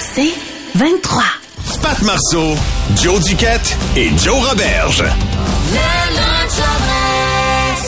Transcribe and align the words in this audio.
C'est 0.00 0.32
23. 0.74 1.22
Pat 1.82 2.02
Marceau, 2.02 2.54
Joe 3.02 3.22
Duquette 3.24 3.76
et 3.96 4.08
Joe 4.18 4.48
Roberge. 4.48 5.04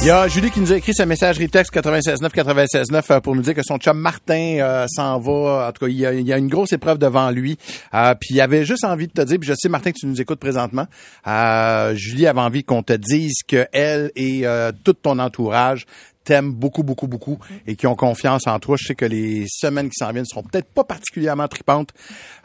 Il 0.01 0.07
y 0.07 0.11
a 0.11 0.29
Julie 0.29 0.51
qui 0.53 0.61
nous 0.61 0.73
a 0.73 0.77
écrit 0.77 0.95
sa 0.95 1.07
messagerie 1.07 1.49
texte 1.49 1.75
969 1.75 2.33
969 2.37 3.11
euh, 3.11 3.21
pour 3.21 3.35
nous 3.35 3.43
dire 3.43 3.55
que 3.55 3.63
son 3.65 3.79
chum 3.79 3.99
Martin 3.99 4.59
euh, 4.61 4.87
s'en 4.89 5.19
va. 5.19 5.69
En 5.69 5.73
tout 5.73 5.87
cas, 5.87 5.91
il 5.91 5.99
y, 5.99 6.07
a, 6.07 6.13
il 6.13 6.25
y 6.27 6.33
a 6.33 6.39
une 6.39 6.47
grosse 6.47 6.73
épreuve 6.73 6.99
devant 6.99 7.31
lui. 7.31 7.59
Euh, 7.95 8.15
puis 8.15 8.37
il 8.37 8.41
avait 8.41 8.65
juste 8.65 8.85
envie 8.85 9.09
de 9.09 9.13
te 9.13 9.23
dire, 9.23 9.39
puis 9.41 9.49
je 9.49 9.55
sais 9.57 9.69
Martin 9.69 9.91
que 9.91 9.99
tu 9.99 10.07
nous 10.07 10.21
écoutes 10.21 10.39
présentement. 10.39 10.87
euh, 11.27 11.95
Julie 11.97 12.29
avait 12.29 12.41
envie 12.41 12.63
qu'on 12.63 12.83
te 12.85 12.93
dise 12.93 13.39
que 13.47 13.67
elle 13.73 14.13
et 14.15 14.47
euh, 14.47 14.71
tout 14.85 14.93
ton 14.93 15.19
entourage 15.19 15.85
t'aiment 16.29 16.53
beaucoup, 16.53 16.83
beaucoup, 16.83 17.07
beaucoup 17.07 17.39
et 17.67 17.75
qui 17.75 17.87
ont 17.87 17.95
confiance 17.95 18.47
en 18.47 18.59
toi. 18.59 18.77
Je 18.79 18.89
sais 18.89 18.95
que 18.95 19.07
les 19.07 19.47
semaines 19.49 19.89
qui 19.89 19.97
s'en 19.97 20.13
viennent 20.13 20.27
seront 20.27 20.43
peut-être 20.43 20.69
pas 20.69 20.85
particulièrement 20.85 21.49
tripantes, 21.49 21.89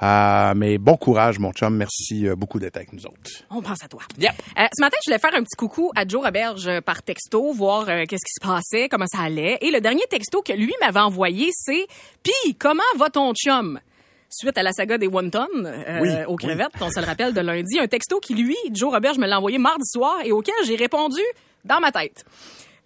euh, 0.01 0.53
mais 0.55 0.77
bon 0.77 0.95
courage, 0.95 1.37
mon 1.37 1.51
chum. 1.51 1.75
Merci 1.75 2.25
euh, 2.25 2.35
beaucoup 2.35 2.59
d'être 2.59 2.77
avec 2.77 2.93
nous 2.93 3.05
autres. 3.05 3.29
On 3.51 3.61
pense 3.61 3.83
à 3.83 3.89
toi. 3.89 4.01
Euh, 4.21 4.27
ce 4.73 4.81
matin, 4.81 4.95
je 5.03 5.09
voulais 5.09 5.19
faire 5.19 5.35
un 5.35 5.43
petit 5.43 5.57
coucou 5.57 5.91
à 5.97 6.07
Joe 6.07 6.23
Roberge 6.23 6.65
euh, 6.65 6.79
par 6.79 7.03
texto, 7.03 7.51
voir 7.51 7.89
euh, 7.89 8.05
qu'est-ce 8.07 8.23
qui 8.23 8.33
se 8.39 8.47
passait, 8.47 8.87
comment 8.87 9.05
ça 9.05 9.23
allait. 9.23 9.57
Et 9.59 9.69
le 9.69 9.81
dernier 9.81 10.03
texto 10.09 10.41
que 10.41 10.53
lui 10.53 10.73
m'avait 10.79 11.01
envoyé, 11.01 11.49
c'est 11.53 11.85
«Pis, 12.23 12.55
comment 12.57 12.81
va 12.97 13.09
ton 13.09 13.33
chum?» 13.33 13.81
Suite 14.29 14.57
à 14.57 14.63
la 14.63 14.71
saga 14.71 14.97
des 14.97 15.07
euh, 15.07 15.99
Oui, 16.01 16.09
aux 16.27 16.37
crevettes, 16.37 16.71
on 16.79 16.89
se 16.89 16.99
le 17.01 17.05
rappelle 17.05 17.33
de 17.33 17.41
lundi, 17.41 17.79
un 17.79 17.87
texto 17.87 18.19
qui, 18.19 18.33
lui, 18.33 18.55
Joe 18.71 18.93
Roberge 18.93 19.17
me 19.17 19.27
l'a 19.27 19.37
envoyé 19.37 19.57
mardi 19.57 19.85
soir 19.85 20.21
et 20.23 20.31
auquel 20.31 20.55
j'ai 20.65 20.75
répondu 20.75 21.21
dans 21.65 21.79
ma 21.81 21.91
tête. 21.91 22.25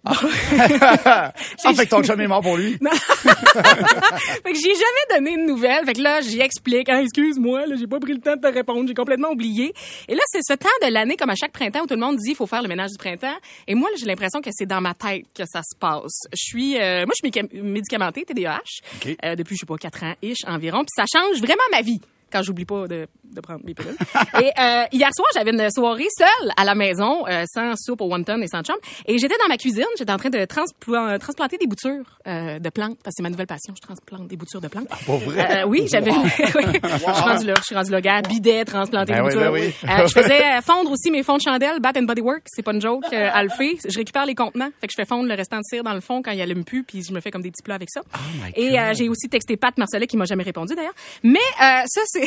Ah, 0.04 0.14
fait 1.74 1.84
que 1.86 1.90
ton 1.90 2.02
chum 2.02 2.20
est 2.20 2.26
mort 2.26 2.40
pour 2.40 2.56
lui. 2.56 2.78
fait 2.78 4.52
que 4.52 4.54
j'ai 4.54 4.74
jamais 4.74 5.06
donné 5.16 5.36
de 5.36 5.46
nouvelles. 5.46 5.84
Fait 5.84 5.92
que 5.92 6.00
là, 6.00 6.20
j'y 6.20 6.40
explique. 6.40 6.88
Ah, 6.88 7.02
excuse-moi, 7.02 7.66
là, 7.66 7.76
j'ai 7.76 7.86
pas 7.86 7.98
pris 7.98 8.14
le 8.14 8.20
temps 8.20 8.36
de 8.36 8.40
te 8.40 8.46
répondre. 8.52 8.86
J'ai 8.88 8.94
complètement 8.94 9.30
oublié. 9.30 9.74
Et 10.08 10.14
là, 10.14 10.22
c'est 10.26 10.40
ce 10.42 10.54
temps 10.54 10.68
de 10.86 10.92
l'année, 10.92 11.16
comme 11.16 11.30
à 11.30 11.34
chaque 11.34 11.52
printemps, 11.52 11.82
où 11.82 11.86
tout 11.86 11.94
le 11.94 12.00
monde 12.00 12.16
dit, 12.16 12.30
il 12.30 12.36
faut 12.36 12.46
faire 12.46 12.62
le 12.62 12.68
ménage 12.68 12.90
du 12.90 12.98
printemps. 12.98 13.36
Et 13.66 13.74
moi, 13.74 13.90
là, 13.90 13.96
j'ai 13.98 14.06
l'impression 14.06 14.40
que 14.40 14.50
c'est 14.52 14.66
dans 14.66 14.80
ma 14.80 14.94
tête 14.94 15.24
que 15.34 15.44
ça 15.46 15.60
se 15.62 15.76
passe. 15.78 16.20
Je 16.32 16.42
suis, 16.42 16.76
euh, 16.78 17.04
moi, 17.04 17.14
je 17.22 17.28
suis 17.28 17.60
médicamentée, 17.62 18.24
TDAH, 18.24 18.60
OK. 19.04 19.16
euh, 19.24 19.34
depuis, 19.36 19.56
je 19.56 19.60
sais 19.60 19.66
pas, 19.66 19.76
quatre 19.76 20.04
ans, 20.04 20.14
ish, 20.22 20.38
environ. 20.46 20.80
Puis 20.80 20.92
ça 20.94 21.04
change 21.12 21.38
vraiment 21.40 21.64
ma 21.72 21.82
vie 21.82 22.00
quand 22.32 22.42
j'oublie 22.42 22.64
pas 22.64 22.86
de, 22.88 23.06
de 23.24 23.40
prendre 23.40 23.60
mes 23.64 23.74
pilules. 23.74 23.96
et 24.40 24.50
euh, 24.60 24.84
hier 24.92 25.08
soir, 25.14 25.28
j'avais 25.34 25.50
une 25.50 25.70
soirée 25.70 26.06
seule 26.16 26.50
à 26.56 26.64
la 26.64 26.74
maison, 26.74 27.26
euh, 27.28 27.44
sans 27.52 27.74
soupe 27.76 28.00
au 28.00 28.06
wonton 28.06 28.40
et 28.42 28.48
sans 28.48 28.62
chum. 28.62 28.76
Et 29.06 29.18
j'étais 29.18 29.36
dans 29.40 29.48
ma 29.48 29.56
cuisine, 29.56 29.84
j'étais 29.98 30.12
en 30.12 30.16
train 30.18 30.30
de 30.30 30.38
transpla- 30.38 31.18
transplanter 31.18 31.56
des 31.58 31.66
boutures 31.66 32.04
euh, 32.26 32.58
de 32.58 32.68
plantes, 32.70 32.98
parce 33.02 33.14
que 33.14 33.16
c'est 33.18 33.22
ma 33.22 33.30
nouvelle 33.30 33.46
passion, 33.46 33.74
je 33.76 33.80
transplante 33.80 34.28
des 34.28 34.36
boutures 34.36 34.60
de 34.60 34.68
plantes. 34.68 34.88
Pour 35.06 35.18
vrai? 35.18 35.62
Euh, 35.62 35.66
oui, 35.66 35.86
j'avais. 35.90 36.10
oui. 36.12 36.18
Je 36.38 36.98
suis 36.98 37.04
rendue 37.06 37.46
là, 37.46 37.54
je 37.58 37.62
suis 37.64 37.74
rendue 37.74 37.90
là, 37.90 38.00
gars, 38.00 38.22
bidet, 38.22 38.64
transplanter 38.64 39.12
Ben 39.12 39.22
des 39.22 39.28
oui, 39.28 39.34
boutures. 39.34 39.52
ben 39.52 39.60
oui. 39.60 39.74
Euh, 40.02 40.06
je 40.06 40.12
faisais 40.12 40.42
euh, 40.44 40.60
fondre 40.60 40.90
aussi 40.90 41.10
mes 41.10 41.22
fonds 41.22 41.36
de 41.36 41.42
chandelle, 41.42 41.80
Bat 41.80 41.92
and 41.98 42.02
Body 42.02 42.20
Works, 42.20 42.42
c'est 42.46 42.62
pas 42.62 42.72
une 42.72 42.80
joke, 42.80 43.04
euh, 43.12 43.30
à 43.32 43.42
le 43.42 43.48
fait. 43.50 43.76
Je 43.88 43.96
récupère 43.98 44.26
les 44.26 44.34
contenants, 44.34 44.70
fait 44.80 44.86
que 44.86 44.92
je 44.96 45.00
fais 45.02 45.06
fondre 45.06 45.28
le 45.28 45.34
restant 45.34 45.58
de 45.58 45.62
cire 45.64 45.82
dans 45.84 45.94
le 45.94 46.00
fond 46.00 46.22
quand 46.22 46.32
il 46.32 46.40
allume 46.40 46.64
plus, 46.64 46.82
puis 46.84 47.02
je 47.02 47.12
me 47.12 47.20
fais 47.20 47.30
comme 47.30 47.42
des 47.42 47.50
petits 47.50 47.62
plats 47.62 47.74
avec 47.76 47.90
ça. 47.90 48.00
Oh 48.14 48.18
Et 48.56 48.78
euh, 48.78 48.92
j'ai 48.94 49.08
aussi 49.08 49.28
texté 49.28 49.56
Pat 49.56 49.76
Marcellet 49.78 50.06
qui 50.06 50.16
m'a 50.16 50.24
jamais 50.24 50.44
répondu 50.44 50.74
d'ailleurs. 50.74 50.94
Mais 51.22 51.38
euh, 51.38 51.82
ça 51.86 52.00
c'est. 52.06 52.17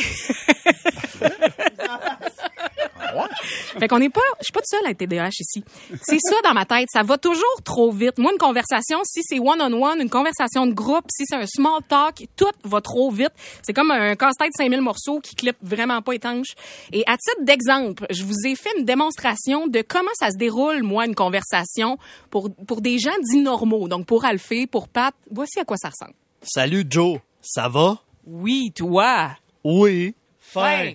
Fait 3.78 3.88
qu'on 3.88 3.98
n'est 3.98 4.10
pas, 4.10 4.20
je 4.40 4.44
suis 4.44 4.52
pas 4.52 4.60
toute 4.60 4.68
seule 4.68 4.86
à 4.86 4.90
être 4.90 4.98
TDAH 4.98 5.30
ici. 5.40 5.64
C'est 6.02 6.18
ça 6.20 6.36
dans 6.44 6.54
ma 6.54 6.64
tête. 6.64 6.88
Ça 6.92 7.02
va 7.02 7.18
toujours 7.18 7.62
trop 7.64 7.90
vite. 7.90 8.18
Moi, 8.18 8.32
une 8.32 8.38
conversation, 8.38 9.00
si 9.04 9.22
c'est 9.22 9.38
one-on-one, 9.38 10.00
une 10.00 10.10
conversation 10.10 10.66
de 10.66 10.72
groupe, 10.72 11.04
si 11.10 11.24
c'est 11.26 11.36
un 11.36 11.46
small 11.46 11.82
talk, 11.88 12.26
tout 12.36 12.46
va 12.64 12.80
trop 12.80 13.10
vite. 13.10 13.32
C'est 13.62 13.72
comme 13.72 13.90
un 13.90 14.14
casse-tête 14.16 14.48
de 14.48 14.62
5000 14.62 14.80
morceaux 14.80 15.20
qui 15.20 15.34
clip 15.34 15.56
vraiment 15.62 16.00
pas 16.02 16.14
étanche. 16.14 16.54
Et 16.92 17.02
à 17.06 17.16
titre 17.16 17.42
d'exemple, 17.42 18.06
je 18.10 18.24
vous 18.24 18.46
ai 18.46 18.54
fait 18.54 18.70
une 18.78 18.84
démonstration 18.84 19.66
de 19.66 19.82
comment 19.86 20.10
ça 20.14 20.30
se 20.30 20.36
déroule, 20.36 20.82
moi, 20.82 21.06
une 21.06 21.14
conversation 21.14 21.98
pour, 22.30 22.50
pour 22.66 22.80
des 22.80 22.98
gens 22.98 23.10
dits 23.30 23.40
normaux. 23.40 23.88
Donc, 23.88 24.06
pour 24.06 24.24
Alphée, 24.24 24.66
pour 24.66 24.88
Pat, 24.88 25.14
voici 25.30 25.58
à 25.58 25.64
quoi 25.64 25.76
ça 25.76 25.88
ressemble. 25.88 26.14
Salut 26.42 26.84
Joe, 26.88 27.18
ça 27.40 27.68
va? 27.68 27.98
Oui, 28.26 28.72
toi? 28.74 29.30
Oui. 29.64 30.14
Fin. 30.40 30.92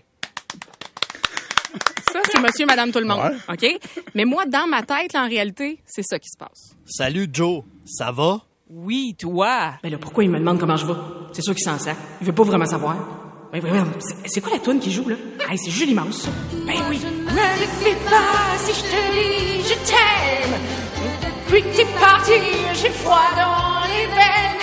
Ça, 2.11 2.19
c'est 2.31 2.39
monsieur, 2.39 2.66
madame, 2.66 2.91
tout 2.91 3.00
le 3.00 3.05
monde. 3.05 3.35
OK? 3.50 3.66
Mais 4.16 4.25
moi, 4.25 4.45
dans 4.45 4.67
ma 4.67 4.81
tête, 4.83 5.13
là, 5.13 5.23
en 5.23 5.28
réalité, 5.28 5.79
c'est 5.85 6.03
ça 6.03 6.17
qui 6.19 6.29
se 6.29 6.38
passe. 6.38 6.72
Salut 6.85 7.28
Joe, 7.31 7.63
ça 7.85 8.11
va? 8.11 8.41
Oui, 8.69 9.16
toi. 9.19 9.73
Ben 9.83 9.91
là, 9.91 9.97
pourquoi 9.97 10.23
il 10.23 10.29
me 10.29 10.39
demande 10.39 10.59
comment 10.59 10.78
je 10.78 10.85
vais? 10.85 10.94
C'est 11.33 11.41
sûr 11.41 11.53
qu'il 11.55 11.63
s'en 11.63 11.78
sac. 11.79 11.95
Il 12.22 12.28
veut 12.28 12.33
pas 12.33 12.44
vraiment 12.44 12.66
savoir. 12.66 12.95
Ben, 13.51 13.61
ben, 13.61 13.72
ben, 13.72 13.85
c'est- 14.00 14.16
c'est 14.25 14.41
quoi 14.41 14.51
la 14.53 14.59
toune 14.59 14.79
qui 14.79 14.91
joue, 14.91 15.07
là? 15.07 15.16
Hey, 15.49 15.57
c'est 15.57 15.72
Julie 15.72 15.94
Mouse, 15.94 16.23
ça. 16.23 16.29
Ben 16.66 16.75
oui. 16.89 16.99
Ne 16.99 17.31
le 17.31 17.67
fais 17.81 17.95
pas 18.09 18.57
si 18.59 18.73
je 18.73 18.81
te 18.81 19.13
dis 19.13 19.63
je 19.69 19.73
t'aime. 19.88 20.59
Depuis 21.47 21.61
que 21.61 21.78
t'es 21.78 21.85
parti, 21.99 22.34
j'ai 22.73 22.89
froid 22.89 23.22
dans 23.38 23.88
les 23.88 24.05
veines. 24.07 24.57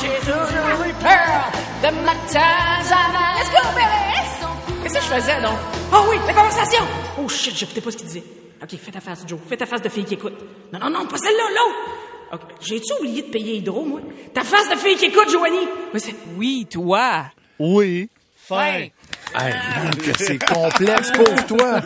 À 0.00 1.90
matin. 1.90 2.40
Let's 3.36 3.50
go, 3.50 3.62
baby! 3.74 4.82
Qu'est-ce 4.82 4.94
que 4.94 5.00
je 5.00 5.06
faisais, 5.06 5.40
donc? 5.42 5.58
Oh 5.92 6.04
oui, 6.08 6.16
la 6.24 6.34
conversation! 6.34 6.84
Oh 7.20 7.28
shit, 7.28 7.56
j'écoutais 7.56 7.80
pas 7.80 7.90
ce 7.90 7.96
qu'il 7.96 8.06
disait. 8.06 8.22
OK, 8.62 8.76
fais 8.78 8.92
ta 8.92 9.00
face, 9.00 9.24
Joe. 9.26 9.40
Fais 9.48 9.56
ta 9.56 9.66
face 9.66 9.82
de 9.82 9.88
fille 9.88 10.04
qui 10.04 10.14
écoute. 10.14 10.34
Non, 10.72 10.78
non, 10.78 10.90
non, 10.90 11.06
pas 11.06 11.16
celle-là, 11.18 11.42
l'autre! 11.50 11.78
OK, 12.32 12.40
j'ai-tu 12.60 12.92
oublié 13.00 13.22
de 13.22 13.30
payer 13.30 13.56
Hydro, 13.56 13.84
moi? 13.84 14.00
Ta 14.32 14.44
face 14.44 14.68
de 14.70 14.76
fille 14.76 14.96
qui 14.96 15.06
écoute, 15.06 15.30
Joanie! 15.30 15.68
Mais 15.92 15.98
c'est... 15.98 16.14
Oui, 16.36 16.66
toi. 16.70 17.24
Oui. 17.58 18.08
Fin. 18.36 18.86
Hey, 19.34 19.52
que 20.00 20.18
c'est 20.24 20.38
complexe 20.38 21.10
pour 21.12 21.46
toi. 21.46 21.80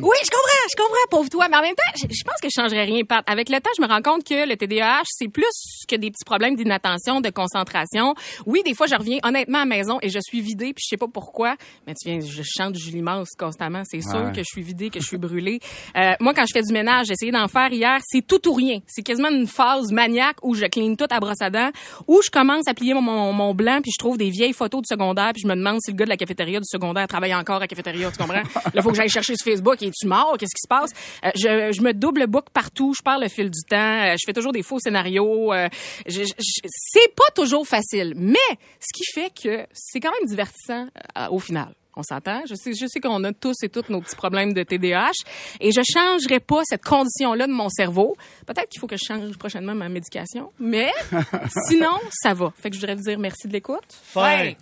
Oui, 0.00 0.16
je 0.22 0.30
comprends, 0.30 0.64
je 0.70 0.76
comprends, 0.76 1.08
pauvre 1.10 1.28
toi. 1.28 1.48
Mais 1.50 1.56
en 1.56 1.62
même 1.62 1.74
temps, 1.74 1.92
je, 1.96 2.02
je 2.08 2.22
pense 2.24 2.40
que 2.40 2.48
je 2.48 2.60
changerais 2.60 2.84
rien, 2.84 3.02
Pat. 3.04 3.22
Avec 3.28 3.48
le 3.48 3.58
temps, 3.60 3.70
je 3.76 3.82
me 3.82 3.88
rends 3.88 4.00
compte 4.00 4.24
que 4.24 4.48
le 4.48 4.56
TDAH, 4.56 5.02
c'est 5.06 5.28
plus 5.28 5.44
que 5.88 5.96
des 5.96 6.10
petits 6.10 6.24
problèmes 6.24 6.54
d'inattention, 6.56 7.20
de 7.20 7.30
concentration. 7.30 8.14
Oui, 8.46 8.62
des 8.64 8.74
fois, 8.74 8.86
je 8.86 8.94
reviens 8.94 9.18
honnêtement 9.22 9.58
à 9.58 9.64
la 9.64 9.66
maison 9.76 9.98
et 10.02 10.08
je 10.08 10.18
suis 10.22 10.40
vidée, 10.40 10.72
puis 10.72 10.82
je 10.84 10.88
sais 10.90 10.96
pas 10.96 11.08
pourquoi. 11.12 11.56
Mais 11.86 11.94
tu 11.94 12.08
viens, 12.08 12.20
je 12.20 12.42
chante 12.44 12.76
Julie 12.76 13.02
Mance 13.02 13.30
constamment. 13.38 13.82
C'est 13.84 14.00
sûr 14.00 14.14
Ouais. 14.14 14.32
que 14.32 14.38
je 14.38 14.44
suis 14.48 14.62
vidée, 14.62 14.88
que 14.90 15.00
je 15.00 15.06
suis 15.06 15.18
brûlée. 15.18 15.58
Euh, 15.96 16.12
moi, 16.20 16.32
quand 16.32 16.44
je 16.46 16.52
fais 16.54 16.62
du 16.62 16.72
ménage, 16.72 17.06
j'ai 17.06 17.14
essayé 17.14 17.32
d'en 17.32 17.48
faire 17.48 17.72
hier, 17.72 17.98
c'est 18.04 18.24
tout 18.26 18.48
ou 18.48 18.52
rien. 18.54 18.78
C'est 18.86 19.02
quasiment 19.02 19.30
une 19.30 19.46
phase 19.48 19.90
maniaque 19.92 20.36
où 20.42 20.54
je 20.54 20.64
clean 20.66 20.94
tout 20.94 21.06
à 21.10 21.18
brosse 21.20 21.40
à 21.42 21.50
dents, 21.50 21.70
où 22.06 22.22
je 22.24 22.30
commence 22.30 22.68
à 22.68 22.74
plier 22.74 22.94
mon, 22.94 23.02
mon, 23.02 23.32
mon 23.32 23.52
blanc, 23.54 23.80
puis 23.82 23.90
je 23.92 23.98
trouve 23.98 24.16
des 24.16 24.30
vieilles 24.30 24.52
photos 24.52 24.82
de 24.82 24.86
secondaire, 24.86 25.32
puis 25.34 25.42
je 25.42 25.48
me 25.48 25.54
demande 25.56 25.78
si 25.84 25.90
le 25.90 25.96
gars 25.96 26.04
de 26.04 26.10
la 26.10 26.16
cafétéria 26.16 26.60
du 26.60 26.64
secondaire 26.66 26.83
travaille 27.08 27.34
encore 27.34 27.62
à 27.62 27.66
cafétéria, 27.66 28.10
tu 28.10 28.18
comprends? 28.18 28.42
Là, 28.74 28.82
faut 28.82 28.90
que 28.90 28.96
j'aille 28.96 29.08
chercher 29.08 29.34
sur 29.36 29.44
Facebook. 29.44 29.80
Es-tu 29.82 30.06
mort? 30.06 30.36
Qu'est-ce 30.38 30.54
qui 30.54 30.62
se 30.62 30.68
passe? 30.68 30.90
Euh, 31.24 31.72
je, 31.72 31.80
me 31.80 31.92
double 31.92 32.26
book 32.26 32.46
partout. 32.52 32.92
Je 32.96 33.02
perds 33.02 33.20
le 33.20 33.28
fil 33.28 33.50
du 33.50 33.60
temps. 33.68 33.76
euh, 33.76 34.12
je 34.12 34.24
fais 34.26 34.32
toujours 34.32 34.52
des 34.52 34.62
faux 34.62 34.78
scénarios. 34.78 35.52
euh, 35.52 35.68
c'est 36.08 37.14
pas 37.14 37.30
toujours 37.34 37.66
facile. 37.66 38.14
Mais 38.16 38.36
ce 38.80 38.92
qui 38.92 39.04
fait 39.14 39.30
que 39.30 39.66
c'est 39.72 40.00
quand 40.00 40.12
même 40.18 40.28
divertissant 40.28 40.86
euh, 41.18 41.28
au 41.30 41.38
final. 41.38 41.74
On 41.96 42.02
s'entend? 42.02 42.42
Je 42.48 42.54
sais, 42.54 42.72
je 42.74 42.86
sais 42.86 43.00
qu'on 43.00 43.22
a 43.24 43.32
tous 43.32 43.54
et 43.62 43.68
toutes 43.68 43.88
nos 43.88 44.00
petits 44.00 44.16
problèmes 44.16 44.52
de 44.52 44.62
TDAH 44.62 45.12
et 45.60 45.72
je 45.72 45.80
changerai 45.92 46.40
pas 46.40 46.62
cette 46.64 46.84
condition-là 46.84 47.46
de 47.46 47.52
mon 47.52 47.68
cerveau. 47.68 48.16
Peut-être 48.46 48.68
qu'il 48.68 48.80
faut 48.80 48.86
que 48.86 48.96
je 48.96 49.04
change 49.06 49.36
prochainement 49.38 49.74
ma 49.74 49.88
médication, 49.88 50.52
mais 50.58 50.92
sinon, 51.68 51.98
ça 52.10 52.34
va. 52.34 52.52
Fait 52.60 52.70
que 52.70 52.76
je 52.76 52.80
voudrais 52.80 52.96
vous 52.96 53.02
dire 53.02 53.18
merci 53.18 53.48
de 53.48 53.52
l'écoute. 53.52 53.84
Fin. 54.02 54.52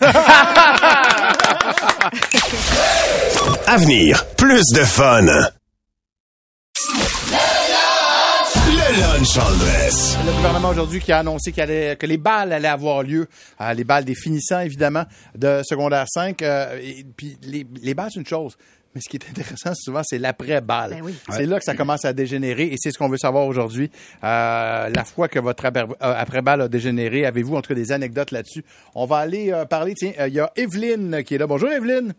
Avenir, 3.66 4.24
plus 4.36 4.64
de 4.74 4.84
fun. 4.84 5.26
Le 8.94 9.00
lunch 9.00 9.38
en 9.38 9.56
dress. 9.56 10.18
Le 10.26 10.32
gouvernement 10.32 10.68
aujourd'hui 10.68 11.00
qui 11.00 11.12
a 11.12 11.20
annoncé 11.20 11.50
allait, 11.56 11.96
que 11.96 12.04
les 12.04 12.18
balles 12.18 12.52
allaient 12.52 12.68
avoir 12.68 13.02
lieu, 13.02 13.26
euh, 13.60 13.72
les 13.72 13.84
balles 13.84 14.04
des 14.04 14.14
finissants 14.14 14.60
évidemment 14.60 15.04
de 15.34 15.62
secondaire 15.64 16.04
5. 16.08 16.42
euh, 16.42 16.78
et 16.82 17.02
puis 17.16 17.38
les, 17.42 17.66
les 17.80 17.94
balles 17.94 18.10
c'est 18.12 18.20
une 18.20 18.26
chose, 18.26 18.54
Mais 18.94 19.00
ce 19.00 19.08
qui 19.08 19.16
est 19.16 19.26
intéressant 19.30 19.72
souvent, 19.74 20.02
c'est 20.04 20.18
l'après-balle. 20.18 20.90
Ben 20.90 21.00
oui. 21.02 21.14
C'est 21.30 21.46
là 21.46 21.58
que 21.58 21.64
ça 21.64 21.74
commence 21.74 22.04
à 22.04 22.12
dégénérer 22.12 22.64
et 22.64 22.74
c'est 22.76 22.90
ce 22.90 22.98
qu'on 22.98 23.08
veut 23.08 23.16
savoir 23.16 23.46
aujourd'hui. 23.46 23.90
Euh, 24.24 24.90
la 24.94 25.04
fois 25.04 25.28
que 25.28 25.38
votre 25.38 25.64
euh, 25.64 25.86
après-balle 26.00 26.60
a 26.60 26.68
dégénéré, 26.68 27.24
avez-vous 27.24 27.56
en 27.56 27.62
tout 27.62 27.68
cas 27.68 27.74
des 27.74 27.92
anecdotes 27.92 28.30
là-dessus? 28.30 28.62
On 28.94 29.06
va 29.06 29.16
aller 29.18 29.52
euh, 29.52 29.64
parler, 29.64 29.94
tiens, 29.94 30.12
euh, 30.20 30.28
il 30.28 30.34
y 30.34 30.40
a 30.40 30.50
Evelyne 30.56 31.22
qui 31.24 31.36
est 31.36 31.38
là. 31.38 31.46
Bonjour 31.46 31.70
Evelyne. 31.70 32.12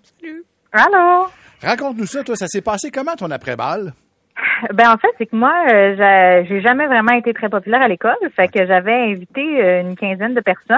Allô? 0.72 1.28
Raconte-nous 1.62 2.08
ça, 2.08 2.24
toi, 2.24 2.36
ça 2.36 2.48
s'est 2.48 2.62
passé 2.62 2.90
comment 2.90 3.16
ton 3.16 3.30
après-balle? 3.30 3.94
Ben 4.74 4.90
en 4.92 4.98
fait, 4.98 5.10
c'est 5.18 5.26
que 5.26 5.36
moi, 5.36 5.54
euh, 5.72 5.96
j'a- 5.98 6.44
j'ai 6.46 6.62
jamais 6.62 6.88
vraiment 6.88 7.14
été 7.14 7.34
très 7.34 7.50
populaire 7.50 7.82
à 7.82 7.88
l'école, 7.88 8.16
fait 8.36 8.48
que 8.48 8.66
j'avais 8.66 8.94
invité 9.12 9.62
euh, 9.64 9.82
une 9.82 9.96
quinzaine 9.96 10.34
de 10.34 10.42
personnes 10.42 10.78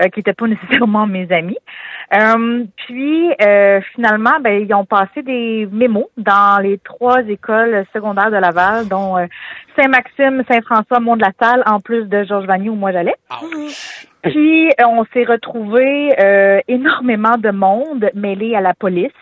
euh, 0.00 0.08
qui 0.08 0.20
n'étaient 0.20 0.32
pas 0.34 0.46
nécessairement 0.48 1.06
mes 1.06 1.30
amis. 1.32 1.58
Euh, 2.14 2.64
puis 2.86 3.30
finalement, 3.94 4.40
ben 4.40 4.62
ils 4.66 4.72
ont 4.74 4.84
passé 4.84 5.22
des 5.22 5.68
mémos 5.70 6.06
dans 6.16 6.60
les 6.62 6.78
trois 6.78 7.20
écoles 7.28 7.84
secondaires 7.92 8.30
de 8.30 8.36
Laval, 8.36 8.88
dont 8.88 9.16
Saint-Maxime, 9.76 10.42
Saint-François, 10.50 11.00
Mont-de-la-Salle, 11.00 11.62
en 11.66 11.80
plus 11.80 12.04
de 12.08 12.24
Georges 12.24 12.46
Vanier 12.46 12.70
où 12.70 12.74
moi 12.74 12.92
j'allais. 12.92 13.14
Puis 14.22 14.68
euh, 14.68 14.84
on 14.88 15.04
s'est 15.12 15.24
retrouvé 15.24 16.12
euh, 16.18 16.60
énormément 16.66 17.36
de 17.38 17.50
monde 17.50 18.10
mêlé 18.14 18.56
à 18.56 18.60
la 18.60 18.74
police. 18.74 19.12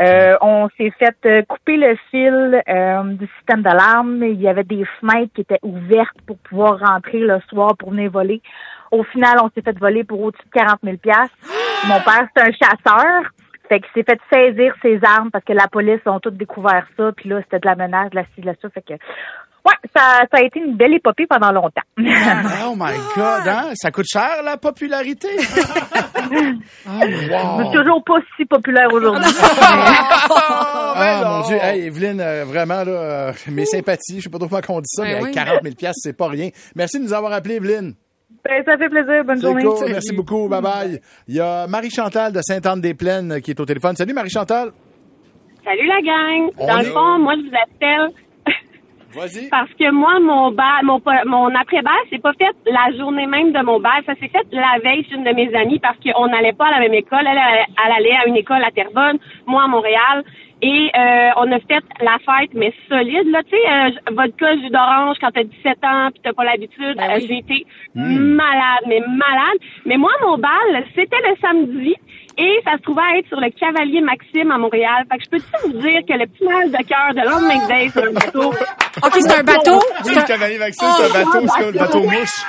Euh, 0.00 0.34
on 0.40 0.68
s'est 0.78 0.92
fait 0.98 1.44
couper 1.46 1.76
le 1.76 1.94
fil 2.10 2.62
euh, 2.68 2.93
du 3.02 3.28
système 3.38 3.62
d'alarme. 3.62 4.22
Il 4.22 4.40
y 4.40 4.48
avait 4.48 4.64
des 4.64 4.84
fenêtres 5.00 5.32
qui 5.34 5.40
étaient 5.40 5.60
ouvertes 5.62 6.16
pour 6.26 6.38
pouvoir 6.38 6.78
rentrer 6.78 7.18
le 7.18 7.40
soir 7.48 7.76
pour 7.76 7.90
venir 7.90 8.10
voler. 8.10 8.42
Au 8.90 9.02
final, 9.04 9.38
on 9.42 9.50
s'est 9.50 9.62
fait 9.62 9.78
voler 9.78 10.04
pour 10.04 10.20
au-dessus 10.20 10.44
de 10.44 10.60
40 10.60 10.78
000 10.84 10.96
Mon 11.88 12.00
père, 12.00 12.28
c'est 12.36 12.42
un 12.42 12.52
chasseur. 12.52 13.30
Fait 13.68 13.80
qu'il 13.80 13.90
s'est 13.94 14.04
fait 14.04 14.20
saisir 14.32 14.74
ses 14.82 15.00
armes 15.02 15.30
parce 15.30 15.44
que 15.44 15.52
la 15.52 15.66
police 15.68 16.00
ont 16.06 16.20
toutes 16.20 16.36
découvert 16.36 16.86
ça. 16.96 17.12
Puis 17.12 17.28
là, 17.28 17.40
c'était 17.42 17.60
de 17.60 17.66
la 17.66 17.76
menace, 17.76 18.10
de 18.10 18.16
la 18.16 18.24
ci, 18.34 18.40
de 18.40 18.46
la 18.46 18.54
ça. 18.60 18.68
Fait 18.70 18.82
que, 18.82 18.94
ouais, 19.64 19.72
ça, 19.96 20.20
ça 20.32 20.38
a 20.38 20.42
été 20.42 20.60
une 20.60 20.76
belle 20.76 20.94
épopée 20.94 21.26
pendant 21.28 21.52
longtemps. 21.52 21.82
Oh 22.66 22.74
my 22.76 22.94
God, 23.14 23.46
hein? 23.46 23.70
Ça 23.74 23.90
coûte 23.90 24.06
cher, 24.10 24.42
la 24.44 24.56
popularité? 24.56 25.28
Je 25.38 25.44
suis 27.64 27.76
toujours 27.76 28.02
pas 28.04 28.16
si 28.36 28.44
populaire 28.46 28.92
aujourd'hui. 28.92 29.30
Ah, 30.96 31.22
mon 31.24 31.40
Dieu. 31.48 31.56
Hey, 31.60 31.86
Evelyne, 31.86 32.20
euh, 32.20 32.44
vraiment, 32.44 32.84
là, 32.84 32.90
euh, 32.90 33.32
mes 33.50 33.66
sympathies. 33.66 34.18
Je 34.18 34.22
sais 34.22 34.30
pas 34.30 34.38
trop 34.38 34.48
comment 34.48 34.78
on 34.78 34.80
dit 34.80 34.86
ça, 34.88 35.02
Ben 35.02 35.16
mais 35.18 35.24
oui. 35.24 35.32
40 35.32 35.62
000 35.62 35.74
c'est 35.92 36.16
pas 36.16 36.28
rien. 36.28 36.50
Merci 36.76 36.98
de 36.98 37.04
nous 37.04 37.12
avoir 37.12 37.32
appelé, 37.32 37.56
Evelyne. 37.56 37.94
Ben, 38.44 38.62
ça 38.64 38.76
fait 38.78 38.88
plaisir. 38.88 39.24
Bonne 39.24 39.40
journée. 39.42 39.64
cool. 39.64 39.86
Merci 39.88 40.14
beaucoup. 40.14 40.48
Bye 40.48 40.62
bye. 40.62 41.00
Il 41.26 41.34
y 41.34 41.40
a 41.40 41.66
Marie-Chantal 41.66 42.32
de 42.32 42.40
Sainte-Anne-des-Plaines 42.42 43.40
qui 43.40 43.50
est 43.50 43.60
au 43.60 43.64
téléphone. 43.64 43.96
Salut, 43.96 44.12
Marie-Chantal. 44.14 44.70
Salut 45.64 45.86
la 45.88 46.00
gang. 46.02 46.50
On 46.58 46.66
Dans 46.66 46.78
est- 46.78 46.84
le 46.84 46.90
fond, 46.92 47.18
moi 47.18 47.34
je 47.36 47.48
vous 47.48 47.56
appelle 47.56 48.10
Vas-y. 49.14 49.48
parce 49.48 49.70
que 49.78 49.90
moi 49.90 50.18
mon 50.20 50.50
bal, 50.50 50.82
mon 50.84 51.00
pa- 51.00 51.24
mon 51.24 51.54
après-bal, 51.54 51.94
c'est 52.10 52.20
pas 52.22 52.32
fait 52.34 52.54
la 52.66 52.96
journée 52.96 53.26
même 53.26 53.52
de 53.52 53.60
mon 53.62 53.80
bal, 53.80 54.02
ça 54.06 54.14
s'est 54.16 54.28
fait 54.28 54.46
la 54.52 54.78
veille 54.82 55.04
chez 55.04 55.14
une 55.16 55.24
de 55.24 55.32
mes 55.32 55.54
amies 55.54 55.78
parce 55.78 55.96
qu'on 55.98 56.26
n'allait 56.28 56.52
pas 56.52 56.66
à 56.66 56.72
la 56.72 56.80
même 56.80 56.94
école. 56.94 57.20
Elle, 57.26 57.38
elle, 57.38 57.64
elle 57.84 57.92
allait 57.92 58.16
à 58.16 58.26
une 58.26 58.36
école 58.36 58.62
à 58.64 58.70
Terrebonne, 58.70 59.18
moi 59.46 59.64
à 59.64 59.68
Montréal. 59.68 60.24
Et 60.62 60.90
euh, 60.96 61.30
on 61.36 61.52
a 61.52 61.58
fait 61.60 61.82
la 62.00 62.16
fête, 62.24 62.54
mais 62.54 62.72
solide, 62.88 63.26
là, 63.30 63.42
tu 63.42 63.50
sais, 63.50 63.70
euh, 63.70 64.12
vodka, 64.14 64.56
jus 64.56 64.70
d'orange, 64.70 65.16
quand 65.20 65.30
t'as 65.30 65.42
17 65.42 65.84
ans 65.84 66.08
puis 66.10 66.20
t'as 66.24 66.32
pas 66.32 66.44
l'habitude, 66.44 66.96
Ben 66.96 67.10
euh, 67.10 67.14
oui. 67.16 67.26
j'ai 67.28 67.38
été 67.38 67.66
malade, 67.94 68.84
mais 68.86 69.00
malade. 69.00 69.58
Mais 69.84 69.96
moi, 69.96 70.10
mon 70.22 70.38
bal, 70.38 70.84
c'était 70.94 71.18
le 71.28 71.36
samedi 71.40 71.94
et 72.38 72.60
ça 72.64 72.72
se 72.78 72.82
trouvait 72.82 73.02
à 73.02 73.18
être 73.18 73.28
sur 73.28 73.40
le 73.40 73.50
Cavalier 73.50 74.00
Maxime 74.00 74.50
à 74.50 74.58
Montréal. 74.58 75.04
Fait 75.10 75.18
que 75.18 75.24
je 75.24 75.30
peux-tu 75.30 75.66
vous 75.66 75.78
dire 75.80 76.00
que 76.06 76.12
le 76.14 76.26
petit 76.26 76.44
mal 76.44 76.70
de 76.70 76.82
cœur 76.86 77.10
de 77.14 77.20
de 77.20 77.68
veille 77.68 77.90
sur 77.90 78.02
un 78.04 78.12
bateau... 78.12 78.48
OK, 79.02 79.12
c'est 79.18 79.38
un 79.38 79.42
bateau. 79.42 79.80
Oui, 80.04 80.14
le 80.14 80.22
cavalier 80.26 80.58
Maxime, 80.58 80.88
c'est 80.96 81.04
un 81.04 81.24
bateau, 81.24 81.46
c'est 81.58 81.66
le 81.72 81.78
bateau 81.78 82.02
mouche. 82.02 82.44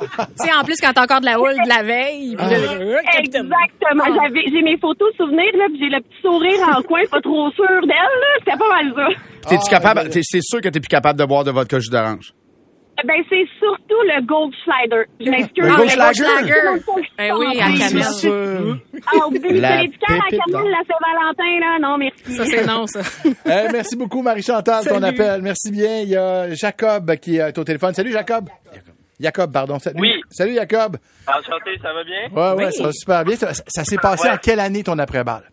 Tu 0.00 0.06
sais, 0.46 0.52
en 0.58 0.64
plus, 0.64 0.80
quand 0.80 0.92
t'as 0.94 1.02
encore 1.02 1.20
de 1.20 1.26
la 1.26 1.38
houle 1.38 1.52
de 1.62 1.68
la 1.68 1.82
veille. 1.82 2.34
capitaine. 2.36 3.50
Exactement. 3.52 4.04
Ah. 4.06 4.10
J'avais, 4.22 4.44
j'ai 4.50 4.62
mes 4.62 4.78
photos 4.78 5.14
souvenirs, 5.16 5.52
là, 5.58 5.64
puis 5.68 5.78
j'ai 5.80 5.88
le 5.90 6.00
petit 6.00 6.20
sourire 6.22 6.60
en 6.76 6.82
coin, 6.82 7.00
pas 7.10 7.20
trop 7.20 7.50
sûr 7.50 7.80
d'elle, 7.82 7.90
là. 7.90 8.30
C'était 8.38 8.56
pas 8.56 8.68
mal 8.68 8.92
ça. 8.96 9.48
T'es-tu 9.48 9.62
Ah, 9.66 9.70
capable, 9.70 10.00
ben- 10.04 10.10
t'es- 10.10 10.20
c'est 10.22 10.40
sûr 10.42 10.60
que 10.62 10.68
t'es 10.68 10.80
plus 10.80 10.88
capable 10.88 11.18
de 11.18 11.24
boire 11.26 11.44
de 11.44 11.50
vodka 11.50 11.78
jus 11.80 11.90
d'orange? 11.90 12.32
Ben, 13.04 13.22
c'est 13.28 13.44
surtout 13.58 14.02
le 14.04 14.22
Goldschlager. 14.26 15.06
Je 15.20 15.30
m'excuse. 15.30 15.64
Le 15.64 15.76
Goldschlager? 15.76 16.24
Ben 17.16 17.34
oui, 17.36 17.60
à 17.60 17.66
Ah, 17.66 18.12
sûr. 18.12 18.78
Ah, 19.06 19.26
oublie 19.26 19.58
La 19.60 19.78
c'est 19.80 20.12
à. 20.12 20.18
Camel, 20.30 20.70
la 20.70 20.82
Saint-Valentin, 20.86 21.60
là? 21.60 21.78
Non, 21.80 21.96
merci. 21.98 22.34
Ça, 22.34 22.44
c'est 22.44 22.66
non, 22.66 22.86
ça. 22.86 23.00
Hey, 23.44 23.68
merci 23.72 23.96
beaucoup, 23.96 24.22
Marie-Chantal, 24.22 24.84
ton 24.86 25.02
appel. 25.02 25.42
Merci 25.42 25.70
bien. 25.70 26.00
Il 26.00 26.08
y 26.10 26.16
a 26.16 26.52
Jacob 26.54 27.14
qui 27.16 27.36
est 27.38 27.56
au 27.58 27.64
téléphone. 27.64 27.94
Salut, 27.94 28.12
Jacob. 28.12 28.48
Jacob, 29.18 29.52
pardon. 29.52 29.78
Salut. 29.78 30.00
Oui. 30.00 30.12
Salut, 30.30 30.54
Jacob. 30.54 30.96
Enchanté, 31.26 31.78
ça 31.82 31.92
va 31.92 32.04
bien? 32.04 32.28
Ouais, 32.32 32.56
ouais, 32.58 32.66
Oui. 32.66 32.72
ça 32.72 32.82
va 32.84 32.92
super 32.92 33.24
bien. 33.24 33.36
Ça, 33.36 33.52
ça 33.66 33.84
s'est 33.84 33.98
passé 33.98 34.28
Ouais. 34.28 34.34
en 34.34 34.38
quelle 34.38 34.60
année 34.60 34.82
ton 34.82 34.98
après-balle? 34.98 35.44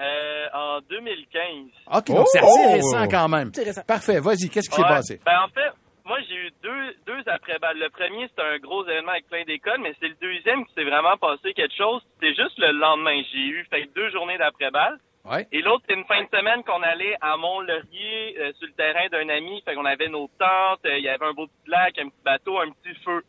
Euh, 0.00 0.46
en 0.52 0.80
2015. 0.90 1.70
OK, 1.96 2.06
donc 2.08 2.26
c'est 2.32 2.40
assez 2.40 2.72
récent 2.74 3.06
quand 3.08 3.28
même. 3.28 3.52
Parfait. 3.86 4.18
Vas-y, 4.18 4.48
qu'est-ce 4.48 4.68
qui 4.68 4.74
s'est 4.76 4.82
Ouais. 4.82 4.88
passé? 4.88 5.20
Ben, 5.24 5.32
en 5.44 5.48
fait, 5.48 5.70
moi, 6.04 6.18
j'ai 6.28 6.34
eu 6.34 6.50
deux, 6.62 6.94
deux 7.06 7.22
après-balles. 7.26 7.78
Le 7.78 7.88
premier, 7.88 8.28
c'était 8.28 8.42
un 8.42 8.58
gros 8.58 8.84
événement 8.84 9.12
avec 9.12 9.26
plein 9.28 9.44
d'écoles, 9.44 9.80
mais 9.80 9.94
c'est 10.00 10.08
le 10.08 10.16
deuxième 10.20 10.66
qui 10.66 10.74
s'est 10.74 10.84
vraiment 10.84 11.16
passé 11.16 11.54
quelque 11.54 11.74
chose. 11.74 12.02
C'était 12.14 12.34
juste 12.34 12.58
le 12.58 12.72
lendemain. 12.72 13.22
J'ai 13.32 13.38
eu 13.38 13.64
fait 13.70 13.88
deux 13.94 14.10
journées 14.10 14.36
d'après-balle. 14.36 14.98
Ouais. 15.24 15.46
Et 15.52 15.62
l'autre, 15.62 15.82
c'est 15.88 15.94
une 15.94 16.04
fin 16.04 16.22
de 16.22 16.28
semaine 16.28 16.62
qu'on 16.64 16.82
allait 16.82 17.16
à 17.22 17.38
Mont-Laurier, 17.38 18.36
euh, 18.38 18.52
sur 18.58 18.66
le 18.66 18.74
terrain 18.74 19.08
d'un 19.08 19.30
ami. 19.30 19.62
Fait 19.62 19.74
qu'on 19.74 19.86
avait 19.86 20.08
nos 20.08 20.28
tentes, 20.38 20.84
euh, 20.84 20.98
il 20.98 21.04
y 21.04 21.08
avait 21.08 21.24
un 21.24 21.32
beau 21.32 21.46
petit 21.46 21.70
lac, 21.70 21.98
un 21.98 22.08
petit 22.10 22.22
bateau, 22.22 22.58
un 22.58 22.70
petit 22.70 22.94
feu. 23.02 23.22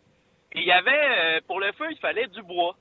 Et 0.51 0.59
il 0.59 0.65
y 0.65 0.71
avait, 0.73 0.91
euh, 0.91 1.39
pour 1.47 1.61
le 1.61 1.71
feu, 1.71 1.85
il 1.89 1.97
fallait 1.99 2.27
du 2.27 2.41
bois. 2.43 2.75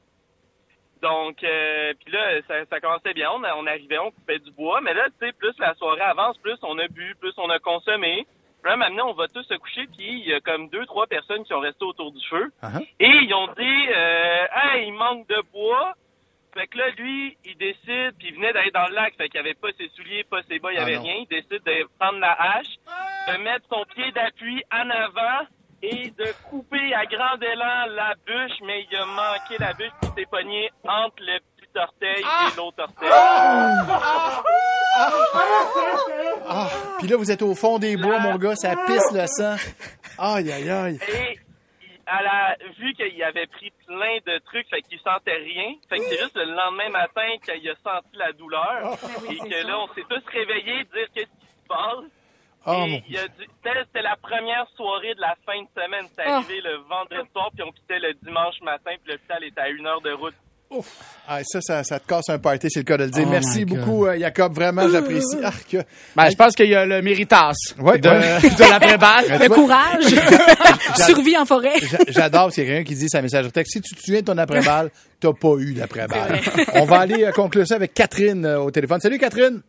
Donc, 1.02 1.44
euh, 1.44 1.92
puis 2.02 2.12
là, 2.12 2.42
ça, 2.48 2.64
ça 2.64 2.80
commençait 2.80 3.14
bien. 3.14 3.30
On, 3.30 3.44
on 3.44 3.66
arrivait, 3.66 3.98
on 3.98 4.10
coupait 4.10 4.40
du 4.40 4.50
bois. 4.50 4.80
Mais 4.80 4.94
là, 4.94 5.06
tu 5.20 5.26
sais, 5.26 5.32
plus 5.32 5.56
la 5.60 5.74
soirée 5.74 6.00
avance, 6.00 6.36
plus 6.38 6.58
on 6.62 6.76
a 6.78 6.88
bu, 6.88 7.14
plus 7.20 7.34
on 7.36 7.50
a 7.50 7.60
consommé. 7.60 8.26
Là, 8.64 8.76
maintenant, 8.76 9.10
on 9.10 9.14
va 9.14 9.28
tous 9.28 9.42
se 9.44 9.54
coucher. 9.54 9.86
Puis 9.96 10.20
il 10.20 10.28
y 10.28 10.32
a 10.34 10.40
comme 10.40 10.68
deux, 10.70 10.86
trois 10.86 11.06
personnes 11.06 11.44
qui 11.44 11.52
ont 11.54 11.60
resté 11.60 11.84
autour 11.84 12.12
du 12.12 12.24
feu. 12.28 12.50
Uh-huh. 12.62 12.86
Et 13.00 13.06
ils 13.08 13.34
ont 13.34 13.48
dit, 13.58 13.86
euh, 13.94 14.46
hey, 14.54 14.86
il 14.88 14.92
manque 14.94 15.28
de 15.28 15.42
bois. 15.52 15.94
Fait 16.54 16.68
que 16.68 16.78
là, 16.78 16.88
lui, 16.96 17.36
il 17.44 17.56
décide, 17.56 18.14
puis 18.16 18.28
il 18.28 18.34
venait 18.36 18.52
d'aller 18.52 18.70
dans 18.70 18.86
le 18.86 18.94
lac, 18.94 19.14
fait 19.16 19.28
qu'il 19.28 19.40
avait 19.40 19.54
pas 19.54 19.70
ses 19.76 19.88
souliers, 19.88 20.22
pas 20.22 20.40
ses 20.48 20.60
bas, 20.60 20.70
il 20.72 20.78
Ah 20.78 20.82
avait 20.82 20.94
non. 20.94 21.02
rien. 21.02 21.16
Il 21.18 21.26
décide 21.26 21.64
de 21.64 21.88
prendre 21.98 22.20
la 22.20 22.30
hache, 22.30 22.76
de 23.26 23.42
mettre 23.42 23.66
son 23.68 23.84
pied 23.92 24.12
d'appui 24.12 24.62
en 24.72 24.88
avant 24.88 25.48
et 25.82 26.10
de 26.10 26.26
couper 26.48 26.94
à 26.94 27.06
grand 27.06 27.42
élan 27.42 27.86
la 27.96 28.14
bûche, 28.24 28.56
mais 28.62 28.86
il 28.88 28.96
a 28.96 29.04
manqué 29.04 29.56
la 29.58 29.72
bûche, 29.72 29.90
puis 30.00 30.10
s'est 30.16 30.26
pogné 30.30 30.70
entre 30.84 31.16
le 31.22 31.40
petit 31.74 31.78
orteil 31.78 32.22
et 32.22 32.56
l'autre 32.56 32.82
orteil. 32.82 33.10
Ah, 36.46 36.68
puis 36.98 37.08
là, 37.08 37.16
vous 37.16 37.30
êtes 37.30 37.42
au 37.42 37.54
fond 37.54 37.78
des 37.78 37.96
bois, 37.96 38.18
mon 38.20 38.36
gars, 38.36 38.54
ça 38.56 38.74
pisse 38.86 39.10
le 39.12 39.26
sang. 39.26 39.56
Aïe, 40.18 40.50
aïe, 40.52 40.70
aïe. 40.70 40.98
Et 41.08 41.38
à 42.06 42.22
la, 42.22 42.56
vu 42.78 42.92
qu'il 42.94 43.22
avait 43.22 43.46
pris 43.46 43.72
plein 43.86 44.18
de 44.26 44.38
trucs, 44.44 44.68
fait 44.68 44.82
qu'il 44.82 44.98
sentait 45.00 45.36
rien. 45.36 45.74
Fait 45.88 45.96
que 45.98 46.04
c'est 46.04 46.18
juste 46.18 46.36
le 46.36 46.44
lendemain 46.44 46.90
matin 46.90 47.26
qu'il 47.44 47.68
a 47.68 47.74
senti 47.82 48.16
la 48.16 48.32
douleur. 48.32 48.96
et 49.30 49.36
que 49.36 49.66
là, 49.66 49.78
on 49.80 49.88
s'est 49.94 50.04
tous 50.08 50.22
réveillés, 50.32 50.84
dire 50.84 51.06
qu'est-ce 51.14 51.24
qui 51.26 51.46
se 51.46 51.66
passe. 51.68 52.04
Oh, 52.66 52.86
c'était 52.86 53.80
c'était 53.86 54.02
la 54.02 54.16
première 54.16 54.66
soirée 54.76 55.14
de 55.14 55.20
la 55.20 55.34
fin 55.44 55.60
de 55.60 55.68
semaine. 55.82 56.06
C'est 56.14 56.24
Ah. 56.24 56.36
arrivé 56.36 56.60
le 56.62 56.76
vendredi 56.88 57.28
soir, 57.32 57.50
puis 57.54 57.62
on 57.62 57.72
quittait 57.72 57.98
le 57.98 58.14
dimanche 58.14 58.58
matin, 58.62 58.92
puis 59.02 59.12
l'hôpital 59.12 59.44
était 59.44 59.60
à 59.60 59.68
une 59.68 59.86
heure 59.86 60.00
de 60.00 60.12
route. 60.12 60.34
Ah, 61.26 61.40
ça, 61.42 61.60
ça, 61.62 61.82
ça 61.84 61.98
te 61.98 62.06
casse 62.06 62.28
un 62.28 62.38
party, 62.38 62.66
c'est 62.70 62.80
le 62.80 62.84
cas 62.84 62.98
de 62.98 63.04
le 63.04 63.10
dire. 63.10 63.24
Oh 63.26 63.30
Merci 63.30 63.64
beaucoup, 63.64 64.04
euh, 64.04 64.18
Jacob. 64.18 64.52
Vraiment, 64.54 64.86
j'apprécie. 64.90 65.38
Ah, 65.42 65.52
que... 65.70 65.78
Ben, 66.14 66.28
je 66.28 66.36
pense 66.36 66.54
qu'il 66.54 66.68
y 66.68 66.74
a 66.74 66.84
le 66.84 67.00
méritas 67.00 67.52
Ouais, 67.78 67.98
de, 67.98 68.08
ouais. 68.10 68.40
de 68.50 68.70
l'après-balle. 68.70 69.24
Le 69.40 69.48
courage. 69.48 70.04
Survie 71.06 71.36
en 71.38 71.46
forêt. 71.46 71.78
J'a- 71.80 71.98
J'adore, 72.08 72.52
c'est 72.52 72.66
quelqu'un 72.66 72.84
qui 72.84 72.94
dit 72.94 73.08
sa 73.08 73.22
message 73.22 73.50
texte. 73.52 73.72
Si 73.72 73.80
tu 73.80 73.94
te 73.94 74.00
souviens 74.02 74.20
de 74.20 74.26
ton 74.26 74.36
après-balle, 74.36 74.90
t'as 75.18 75.32
pas 75.32 75.54
eu 75.58 75.72
d'après-balle. 75.72 76.40
On 76.74 76.84
va 76.84 76.98
aller 77.00 77.24
euh, 77.24 77.32
conclure 77.32 77.66
ça 77.66 77.76
avec 77.76 77.94
Catherine 77.94 78.44
euh, 78.44 78.58
au 78.60 78.70
téléphone. 78.70 79.00
Salut, 79.00 79.18
Catherine. 79.18 79.62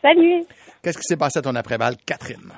Salut. 0.00 0.44
Qu'est-ce 0.82 0.96
qui 0.96 1.04
s'est 1.04 1.16
passé 1.16 1.40
à 1.40 1.42
ton 1.42 1.54
après-balle, 1.54 1.96
Catherine? 2.06 2.50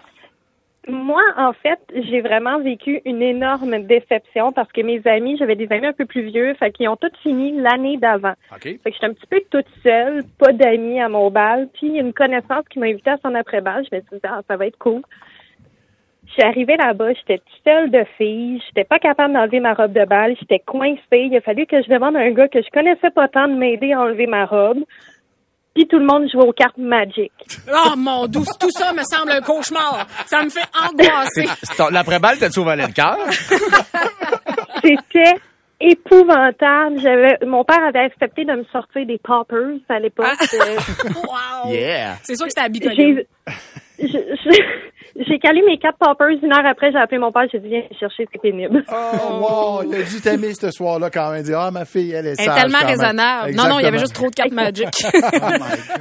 Moi, 0.89 1.23
en 1.37 1.53
fait, 1.53 1.79
j'ai 1.95 2.23
vraiment 2.23 2.59
vécu 2.59 3.03
une 3.05 3.21
énorme 3.21 3.81
déception 3.81 4.51
parce 4.51 4.73
que 4.73 4.81
mes 4.81 5.03
amis, 5.07 5.37
j'avais 5.37 5.55
des 5.55 5.71
amis 5.71 5.87
un 5.87 5.93
peu 5.93 6.07
plus 6.07 6.23
vieux, 6.23 6.55
fait 6.55 6.71
qu'ils 6.73 6.89
ont 6.89 6.97
tous 6.97 7.13
fini 7.23 7.53
l'année 7.61 7.99
d'avant. 7.99 8.33
OK. 8.53 8.63
Fait 8.63 8.79
que 8.79 8.93
j'étais 8.93 9.07
un 9.07 9.13
petit 9.13 9.27
peu 9.27 9.43
toute 9.51 9.69
seule, 9.83 10.23
pas 10.39 10.53
d'amis 10.53 11.01
à 11.01 11.11
mon 11.11 11.31
bal. 11.31 11.69
Puis 11.75 11.89
il 11.89 11.97
y 11.97 11.99
a 11.99 12.03
une 12.03 12.15
connaissance 12.15 12.65
qui 12.71 12.79
m'a 12.79 12.87
invitée 12.87 13.11
à 13.11 13.19
son 13.23 13.35
après-bal. 13.35 13.85
Je 13.91 13.95
me 13.95 14.01
suis 14.01 14.11
dit, 14.13 14.21
ah, 14.25 14.41
ça 14.49 14.57
va 14.57 14.67
être 14.67 14.79
cool. 14.79 15.03
Je 16.31 16.33
suis 16.35 16.43
arrivée 16.43 16.77
là-bas, 16.77 17.13
j'étais 17.13 17.39
toute 17.39 17.65
seule 17.65 17.91
de 17.91 18.05
fille, 18.17 18.63
j'étais 18.67 18.85
pas 18.85 19.01
capable 19.01 19.35
d'enlever 19.35 19.59
ma 19.59 19.75
robe 19.75 19.93
de 19.93 20.05
bal, 20.05 20.37
j'étais 20.39 20.61
coincée. 20.61 21.01
Il 21.13 21.37
a 21.37 21.41
fallu 21.41 21.67
que 21.67 21.83
je 21.83 21.89
demande 21.89 22.17
à 22.17 22.21
un 22.21 22.31
gars 22.31 22.47
que 22.47 22.63
je 22.63 22.71
connaissais 22.71 23.11
pas 23.11 23.27
tant 23.27 23.49
de 23.49 23.55
m'aider 23.55 23.93
à 23.93 24.01
enlever 24.01 24.29
ma 24.29 24.47
robe. 24.47 24.79
Puis 25.75 25.87
tout 25.87 25.99
le 25.99 26.07
monde 26.07 26.29
jouait 26.31 26.47
aux 26.47 26.53
cartes 26.53 26.79
Magic. 26.79 27.33
Oh 27.69 27.95
mon 27.97 28.27
dieu, 28.27 28.43
tout 28.59 28.71
ça 28.71 28.93
me 28.93 29.03
semble 29.03 29.33
un 29.33 29.41
cauchemar. 29.41 30.07
Ça 30.27 30.43
me 30.43 30.51
fait 30.51 30.67
angoisser. 30.75 31.47
L'après-balle, 31.91 32.39
t'as 32.39 32.51
sauvé 32.51 32.77
le 32.77 32.89
cœur? 32.89 33.19
C'était 34.83 35.37
épouvantable. 35.81 37.01
J'avais, 37.01 37.39
mon 37.47 37.65
père 37.65 37.83
avait 37.83 38.01
accepté 38.01 38.45
de 38.45 38.53
me 38.53 38.65
sortir 38.65 39.07
des 39.07 39.19
poppers 39.19 39.79
à 39.89 39.99
l'époque. 39.99 40.27
Euh, 40.55 40.77
wow. 41.15 41.73
Yeah. 41.73 42.19
C'est 42.23 42.37
sûr 42.37 42.47
que 42.47 42.53
c'était 42.55 42.69
Bicoline. 42.69 43.25
J'ai, 45.27 45.39
calé 45.41 45.61
mes 45.67 45.77
quatre 45.77 45.99
poppers. 45.99 46.29
Une 46.43 46.53
heure 46.53 46.65
après, 46.65 46.93
j'ai 46.93 46.99
appelé 46.99 47.19
mon 47.19 47.33
père. 47.33 47.43
J'ai 47.53 47.59
dit, 47.59 47.69
viens 47.69 47.83
chercher, 47.99 48.29
c'est 48.33 48.41
pénible. 48.41 48.85
Oh, 48.91 49.81
wow, 49.83 49.83
il 49.93 50.01
a 50.01 50.03
dû 50.05 50.21
t'aimer 50.21 50.55
ce 50.55 50.71
soir-là 50.71 51.11
quand 51.11 51.33
même. 51.33 51.43
Dire, 51.43 51.59
ah, 51.59 51.71
ma 51.73 51.85
fille, 51.85 52.13
elle 52.13 52.27
est 52.27 52.35
Elle 52.39 52.41
est 52.41 52.45
sage 52.45 52.61
tellement 52.63 52.87
raisonnable. 52.87 53.53
Non, 53.55 53.69
non, 53.69 53.79
il 53.81 53.83
y 53.83 53.87
avait 53.87 53.99
juste 53.99 54.15
trop 54.15 54.31
de 54.31 54.35
cartes 54.35 54.53
Magic. 54.53 54.89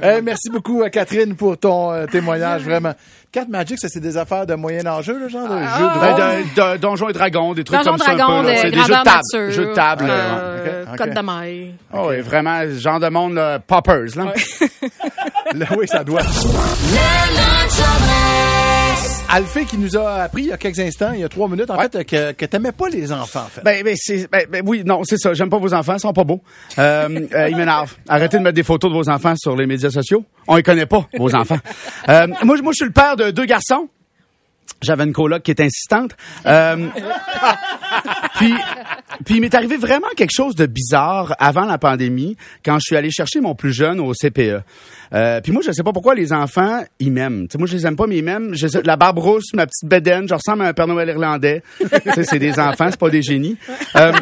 Eh, 0.02 0.22
merci 0.22 0.48
beaucoup, 0.50 0.82
euh, 0.82 0.88
Catherine, 0.88 1.34
pour 1.36 1.58
ton 1.58 1.92
euh, 1.92 2.06
témoignage, 2.06 2.62
vraiment. 2.62 2.92
Carte 3.32 3.48
Magic, 3.48 3.78
ça, 3.78 3.88
c'est 3.88 4.00
des 4.00 4.16
affaires 4.16 4.46
de 4.46 4.54
moyen 4.54 4.84
enjeu, 4.86 5.18
le 5.18 5.28
genre 5.28 5.48
de 5.48 5.58
jeu 5.58 5.58
de 5.60 6.00
Ben, 6.00 6.16
de, 6.16 6.72
de- 6.72 6.76
Donjons 6.78 7.08
et 7.08 7.12
Dragons, 7.12 7.52
des 7.52 7.62
trucs 7.64 7.78
Donjon 7.78 7.90
comme 7.92 8.00
ça. 8.00 8.54
C'est 8.56 8.70
des 8.70 8.76
jeux 8.76 8.82
de 8.82 8.92
table. 8.92 9.04
nature. 9.04 9.50
Jeux 9.50 9.66
de 9.66 9.74
table. 9.74 10.06
Euh, 10.08 10.84
Ok, 10.90 10.98
Code 10.98 11.14
de 11.14 11.20
maille. 11.20 11.74
Oh, 11.92 12.06
oui, 12.08 12.20
vraiment, 12.20 12.62
genre 12.70 12.98
de 12.98 13.08
monde, 13.08 13.34
là, 13.34 13.58
poppers, 13.60 14.16
là. 14.16 14.32
Là, 15.54 15.66
oui, 15.76 15.86
ça 15.88 16.04
doit. 16.04 16.22
Alphée 19.32 19.64
qui 19.64 19.78
nous 19.78 19.96
a 19.96 20.22
appris 20.22 20.42
il 20.42 20.48
y 20.48 20.52
a 20.52 20.56
quelques 20.58 20.80
instants, 20.80 21.12
il 21.14 21.20
y 21.20 21.24
a 21.24 21.28
trois 21.28 21.48
minutes, 21.48 21.70
en 21.70 21.78
fait, 21.78 22.04
que, 22.04 22.32
que 22.32 22.44
t'aimais 22.46 22.72
pas 22.72 22.88
les 22.88 23.12
enfants, 23.12 23.42
en 23.42 23.48
fait. 23.48 23.60
Ben, 23.62 23.84
ben, 23.84 23.94
c'est, 23.96 24.28
ben, 24.30 24.44
ben, 24.50 24.62
oui, 24.66 24.82
non, 24.84 25.02
c'est 25.04 25.18
ça. 25.18 25.34
J'aime 25.34 25.48
pas 25.50 25.58
vos 25.58 25.72
enfants, 25.72 25.94
ils 25.94 26.00
sont 26.00 26.12
pas 26.12 26.24
beaux. 26.24 26.42
Euh, 26.78 27.08
euh, 27.34 27.48
ils 27.48 27.56
m'énervent. 27.56 27.94
Arrêtez 28.08 28.38
de 28.38 28.42
mettre 28.42 28.56
des 28.56 28.64
photos 28.64 28.90
de 28.90 28.96
vos 28.96 29.08
enfants 29.08 29.34
sur 29.36 29.54
les 29.54 29.66
médias 29.66 29.90
sociaux. 29.90 30.24
On 30.48 30.56
les 30.56 30.64
connaît 30.64 30.86
pas, 30.86 31.06
vos 31.16 31.32
enfants. 31.34 31.58
Euh, 32.08 32.26
moi, 32.42 32.56
je- 32.56 32.62
moi, 32.62 32.72
je 32.72 32.76
suis 32.78 32.86
le 32.86 32.92
père 32.92 33.14
de 33.16 33.30
deux 33.30 33.44
garçons. 33.44 33.88
J'avais 34.82 35.04
une 35.04 35.12
coloc 35.12 35.42
qui 35.42 35.50
est 35.52 35.60
insistante. 35.60 36.12
Euh, 36.46 36.88
puis, 38.40 38.54
puis 39.24 39.34
il 39.36 39.40
m'est 39.40 39.54
arrivé 39.54 39.76
vraiment 39.76 40.08
quelque 40.16 40.34
chose 40.34 40.54
de 40.54 40.66
bizarre 40.66 41.34
avant 41.38 41.66
la 41.66 41.78
pandémie, 41.78 42.36
quand 42.64 42.78
je 42.78 42.84
suis 42.86 42.96
allé 42.96 43.10
chercher 43.10 43.40
mon 43.40 43.54
plus 43.54 43.72
jeune 43.72 44.00
au 44.00 44.12
CPE. 44.12 44.62
Euh, 45.12 45.40
puis 45.40 45.52
moi, 45.52 45.62
je 45.64 45.72
sais 45.72 45.82
pas 45.82 45.92
pourquoi 45.92 46.14
les 46.14 46.32
enfants, 46.32 46.82
ils 46.98 47.12
m'aiment. 47.12 47.48
Tu 47.48 47.52
sais, 47.52 47.58
moi, 47.58 47.66
je 47.66 47.76
les 47.76 47.86
aime 47.86 47.96
pas, 47.96 48.06
mais 48.06 48.18
ils 48.18 48.24
m'aiment. 48.24 48.54
La 48.84 48.96
barbe 48.96 49.18
rousse, 49.18 49.52
ma 49.54 49.66
petite 49.66 49.88
bedaine, 49.88 50.28
je 50.28 50.34
ressemble 50.34 50.62
à 50.62 50.68
un 50.68 50.72
Père 50.72 50.86
Noël 50.86 51.08
irlandais. 51.08 51.62
c'est 52.14 52.38
des 52.38 52.58
enfants, 52.58 52.88
c'est 52.90 53.00
pas 53.00 53.10
des 53.10 53.22
génies. 53.22 53.56
Euh, 53.96 54.12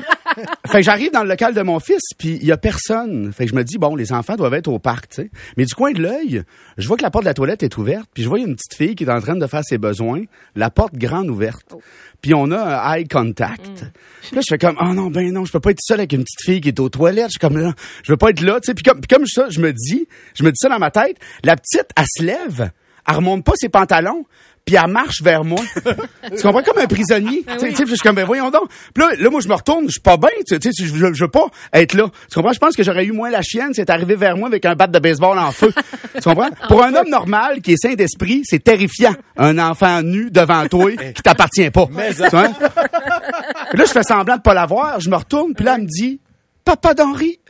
fait 0.66 0.78
que 0.78 0.82
j'arrive 0.82 1.12
dans 1.12 1.22
le 1.22 1.28
local 1.28 1.54
de 1.54 1.62
mon 1.62 1.80
fils, 1.80 2.02
puis 2.16 2.38
il 2.40 2.46
y 2.46 2.52
a 2.52 2.56
personne. 2.56 3.32
Fait 3.32 3.44
que 3.44 3.50
je 3.50 3.56
me 3.56 3.64
dis, 3.64 3.78
bon, 3.78 3.96
les 3.96 4.12
enfants 4.12 4.36
doivent 4.36 4.54
être 4.54 4.68
au 4.68 4.78
parc, 4.78 5.08
tu 5.08 5.22
sais. 5.22 5.30
Mais 5.56 5.64
du 5.64 5.74
coin 5.74 5.92
de 5.92 6.00
l'œil, 6.00 6.42
je 6.76 6.88
vois 6.88 6.96
que 6.96 7.02
la 7.02 7.10
porte 7.10 7.24
de 7.24 7.28
la 7.28 7.34
toilette 7.34 7.62
est 7.62 7.76
ouverte, 7.76 8.08
puis 8.12 8.22
je 8.22 8.28
vois 8.28 8.38
une 8.38 8.54
petite 8.54 8.74
fille 8.74 8.94
qui 8.94 9.04
est 9.04 9.10
en 9.10 9.20
train 9.20 9.36
de 9.36 9.46
faire 9.46 9.62
ses 9.64 9.78
besoins, 9.78 10.22
la 10.54 10.70
porte 10.70 10.94
grande 10.94 11.28
ouverte. 11.30 11.74
Puis 12.20 12.34
on 12.34 12.50
a 12.50 12.58
un 12.58 12.94
eye 12.94 13.06
contact. 13.06 13.84
Puis 14.22 14.36
Là, 14.36 14.40
je 14.40 14.46
fais 14.48 14.58
comme, 14.58 14.76
oh 14.80 14.92
non, 14.92 15.08
ben 15.10 15.32
non, 15.32 15.44
je 15.44 15.52
peux 15.52 15.60
pas 15.60 15.70
être 15.70 15.80
seul 15.80 16.00
avec 16.00 16.12
une 16.12 16.24
petite 16.24 16.42
fille 16.44 16.60
qui 16.60 16.68
est 16.68 16.80
aux 16.80 16.88
toilettes. 16.88 17.26
Je 17.28 17.38
suis 17.38 17.40
comme, 17.40 17.58
là, 17.58 17.74
je 18.02 18.12
veux 18.12 18.16
pas 18.16 18.30
être 18.30 18.40
là, 18.40 18.60
tu 18.60 18.66
sais. 18.66 18.74
Puis 18.74 18.82
comme, 18.82 19.00
puis 19.00 19.08
comme 19.08 19.26
ça, 19.26 19.48
je 19.50 19.60
me 19.60 19.72
dis, 19.72 20.08
je 20.34 20.42
me 20.42 20.50
dis 20.50 20.58
ça 20.58 20.68
dans 20.68 20.78
ma 20.78 20.90
tête, 20.90 21.16
la 21.44 21.56
petite, 21.56 21.88
elle 21.96 22.04
se 22.08 22.22
lève, 22.22 22.70
elle 23.06 23.14
remonte 23.14 23.44
pas 23.44 23.52
ses 23.56 23.68
pantalons, 23.68 24.24
puis 24.68 24.76
elle 24.76 24.90
marche 24.90 25.22
vers 25.22 25.44
moi. 25.44 25.60
tu 26.36 26.42
comprends? 26.42 26.62
Comme 26.62 26.76
un 26.76 26.86
prisonnier. 26.86 27.42
Tu 27.42 27.58
sais, 27.58 27.68
tu 27.70 27.74
sais, 27.74 27.82
puis 27.84 27.92
je 27.92 27.94
suis 27.94 28.02
comme, 28.02 28.16
ben 28.16 28.26
voyons 28.26 28.50
donc. 28.50 28.68
Puis 28.92 29.02
là, 29.02 29.14
là, 29.18 29.30
moi, 29.30 29.40
je 29.40 29.48
me 29.48 29.54
retourne, 29.54 29.86
je 29.86 29.92
suis 29.92 30.00
pas 30.02 30.18
bien, 30.18 30.28
tu 30.46 30.60
sais, 30.60 30.70
je, 30.78 30.92
veux 30.92 31.28
pas 31.28 31.46
être 31.72 31.94
là. 31.94 32.10
Tu 32.30 32.34
comprends? 32.34 32.52
Je 32.52 32.58
pense 32.58 32.76
que 32.76 32.82
j'aurais 32.82 33.06
eu 33.06 33.12
moins 33.12 33.30
la 33.30 33.40
chienne 33.40 33.72
si 33.72 33.80
elle 33.80 33.86
est 33.86 33.90
arrivée 33.90 34.14
vers 34.14 34.36
moi 34.36 34.46
avec 34.46 34.66
un 34.66 34.74
bat 34.74 34.86
de 34.86 34.98
baseball 34.98 35.38
en 35.38 35.52
feu. 35.52 35.72
tu 36.14 36.20
comprends? 36.20 36.50
Pour 36.68 36.84
un 36.84 36.94
homme 36.94 37.08
normal 37.08 37.62
qui 37.62 37.72
est 37.72 37.76
sain 37.78 37.94
d'esprit, 37.94 38.42
c'est 38.44 38.62
terrifiant. 38.62 39.14
Un 39.38 39.58
enfant 39.58 40.02
nu 40.02 40.30
devant 40.30 40.66
toi 40.66 40.92
qui 41.14 41.22
t'appartient 41.22 41.70
pas. 41.70 41.86
Tu 41.86 42.28
vois? 42.28 42.48
Puis 42.50 43.78
là, 43.78 43.84
je 43.86 43.92
fais 43.92 44.02
semblant 44.02 44.36
de 44.36 44.42
pas 44.42 44.52
la 44.52 44.66
voir, 44.66 45.00
je 45.00 45.08
me 45.08 45.16
retourne, 45.16 45.54
puis 45.54 45.64
là, 45.64 45.76
elle 45.76 45.84
me 45.84 45.86
dit, 45.86 46.20
Papa 46.62 46.92
d'Henri, 46.92 47.40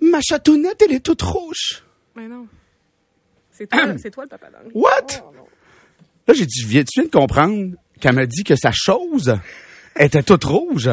ma 0.00 0.18
chatounette, 0.20 0.82
elle 0.84 0.96
est 0.96 1.04
toute 1.04 1.22
rouge. 1.22 1.84
Mais 2.16 2.26
non. 2.26 2.48
C'est 3.52 3.68
toi, 3.68 3.80
c'est 3.98 4.10
toi 4.10 4.24
le 4.24 4.30
papa 4.30 4.48
d'Henri. 4.50 4.72
What? 4.74 5.22
Là, 6.26 6.34
j'ai 6.34 6.46
dit, 6.46 6.64
viens, 6.66 6.82
tu 6.82 7.00
viens 7.00 7.04
de 7.04 7.10
comprendre 7.10 7.74
qu'elle 8.00 8.14
m'a 8.14 8.26
dit 8.26 8.44
que 8.44 8.56
sa 8.56 8.70
chose 8.72 9.36
était 9.96 10.22
toute 10.22 10.44
rouge. 10.44 10.90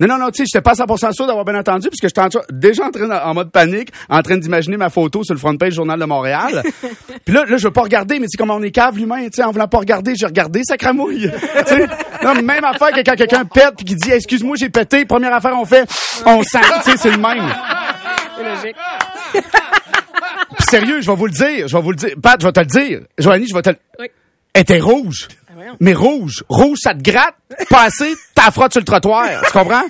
Non, 0.00 0.06
non, 0.06 0.18
non, 0.18 0.30
tu 0.30 0.38
sais, 0.38 0.44
j'étais 0.46 0.62
pas 0.62 0.74
100% 0.74 1.12
sûr 1.12 1.26
d'avoir 1.26 1.44
bien 1.44 1.56
entendu, 1.58 1.88
puisque 1.88 2.04
j'étais 2.04 2.20
en 2.20 2.28
déjà 2.52 2.86
en 2.86 2.90
train, 2.92 3.10
en 3.10 3.34
mode 3.34 3.50
panique, 3.50 3.90
en 4.08 4.22
train 4.22 4.36
d'imaginer 4.36 4.76
ma 4.76 4.90
photo 4.90 5.24
sur 5.24 5.34
le 5.34 5.40
front 5.40 5.56
page 5.56 5.70
du 5.70 5.76
Journal 5.76 5.98
de 5.98 6.04
Montréal. 6.04 6.62
Puis 7.24 7.34
là, 7.34 7.44
là, 7.44 7.56
je 7.56 7.66
veux 7.66 7.72
pas 7.72 7.82
regarder, 7.82 8.20
mais 8.20 8.26
c'est 8.28 8.36
comme 8.36 8.50
on 8.50 8.62
est 8.62 8.70
cave 8.70 8.96
l'humain, 8.96 9.24
tu 9.24 9.30
sais, 9.34 9.42
en 9.42 9.50
voulant 9.50 9.66
pas 9.66 9.78
regarder, 9.78 10.14
j'ai 10.14 10.26
regardé, 10.26 10.60
ça 10.62 10.76
cramouille. 10.76 11.32
tu 11.66 11.74
sais, 11.74 11.86
non, 12.22 12.34
même 12.42 12.64
affaire 12.64 12.92
que 12.92 13.00
quand 13.00 13.16
quelqu'un 13.16 13.44
pète 13.44 13.74
puis 13.76 13.86
qui 13.86 13.94
dit, 13.96 14.12
excuse-moi, 14.12 14.54
j'ai 14.56 14.68
pété, 14.68 15.04
première 15.04 15.34
affaire, 15.34 15.58
on 15.58 15.64
fait, 15.64 15.88
on 16.24 16.44
sent, 16.44 16.58
tu 16.84 16.92
sais, 16.92 16.96
c'est 16.96 17.10
le 17.10 17.18
même. 17.18 17.52
C'est 18.36 18.44
logique. 18.44 18.76
Puis 19.32 20.64
sérieux, 20.70 21.00
je 21.00 21.10
vais 21.10 21.16
vous 21.16 21.26
le 21.26 21.32
dire, 21.32 21.66
je 21.66 21.76
vais 21.76 21.82
vous 21.82 21.90
le 21.90 21.96
dire. 21.96 22.14
Pat, 22.22 22.40
je 22.40 22.46
vais 22.46 22.52
te 22.52 22.60
le 22.60 22.66
dire. 22.66 23.00
Joanie, 23.18 23.48
je 23.48 23.54
vais 23.54 23.62
te 23.62 23.70
le... 23.70 23.76
Oui. 23.98 24.06
Elle 24.58 24.62
était 24.62 24.80
rouge. 24.80 25.28
voyons. 25.54 25.76
Mais 25.78 25.94
rouge. 25.94 26.42
Rouge, 26.48 26.78
ça 26.82 26.92
te 26.92 27.00
gratte. 27.00 27.36
Pas 27.70 27.84
assez, 27.84 28.12
t'as 28.34 28.50
frotte 28.50 28.72
sur 28.72 28.80
le 28.80 28.84
trottoir. 28.84 29.28
Tu 29.46 29.52
comprends? 29.52 29.84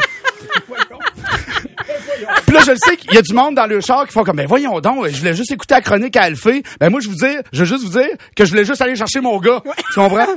Puis 2.44 2.54
là, 2.54 2.60
je 2.66 2.72
le 2.72 2.76
sais 2.76 2.98
qu'il 2.98 3.14
y 3.14 3.16
a 3.16 3.22
du 3.22 3.32
monde 3.32 3.54
dans 3.54 3.64
le 3.64 3.80
char 3.80 4.06
qui 4.06 4.12
font 4.12 4.24
comme, 4.24 4.36
ben 4.36 4.46
voyons 4.46 4.78
donc, 4.80 5.08
je 5.08 5.16
voulais 5.16 5.34
juste 5.34 5.50
écouter 5.52 5.72
la 5.72 5.80
chronique 5.80 6.14
à 6.16 6.24
Alphée. 6.24 6.62
Ben 6.80 6.90
moi, 6.90 7.00
je 7.00 7.08
vous 7.08 7.14
dire, 7.14 7.40
je 7.50 7.60
veux 7.60 7.64
juste 7.64 7.82
vous 7.82 7.98
dire 7.98 8.10
que 8.36 8.44
je 8.44 8.50
voulais 8.50 8.66
juste 8.66 8.82
aller 8.82 8.94
chercher 8.94 9.22
mon 9.22 9.38
gars. 9.38 9.62
Tu 9.94 10.00
comprends? 10.00 10.36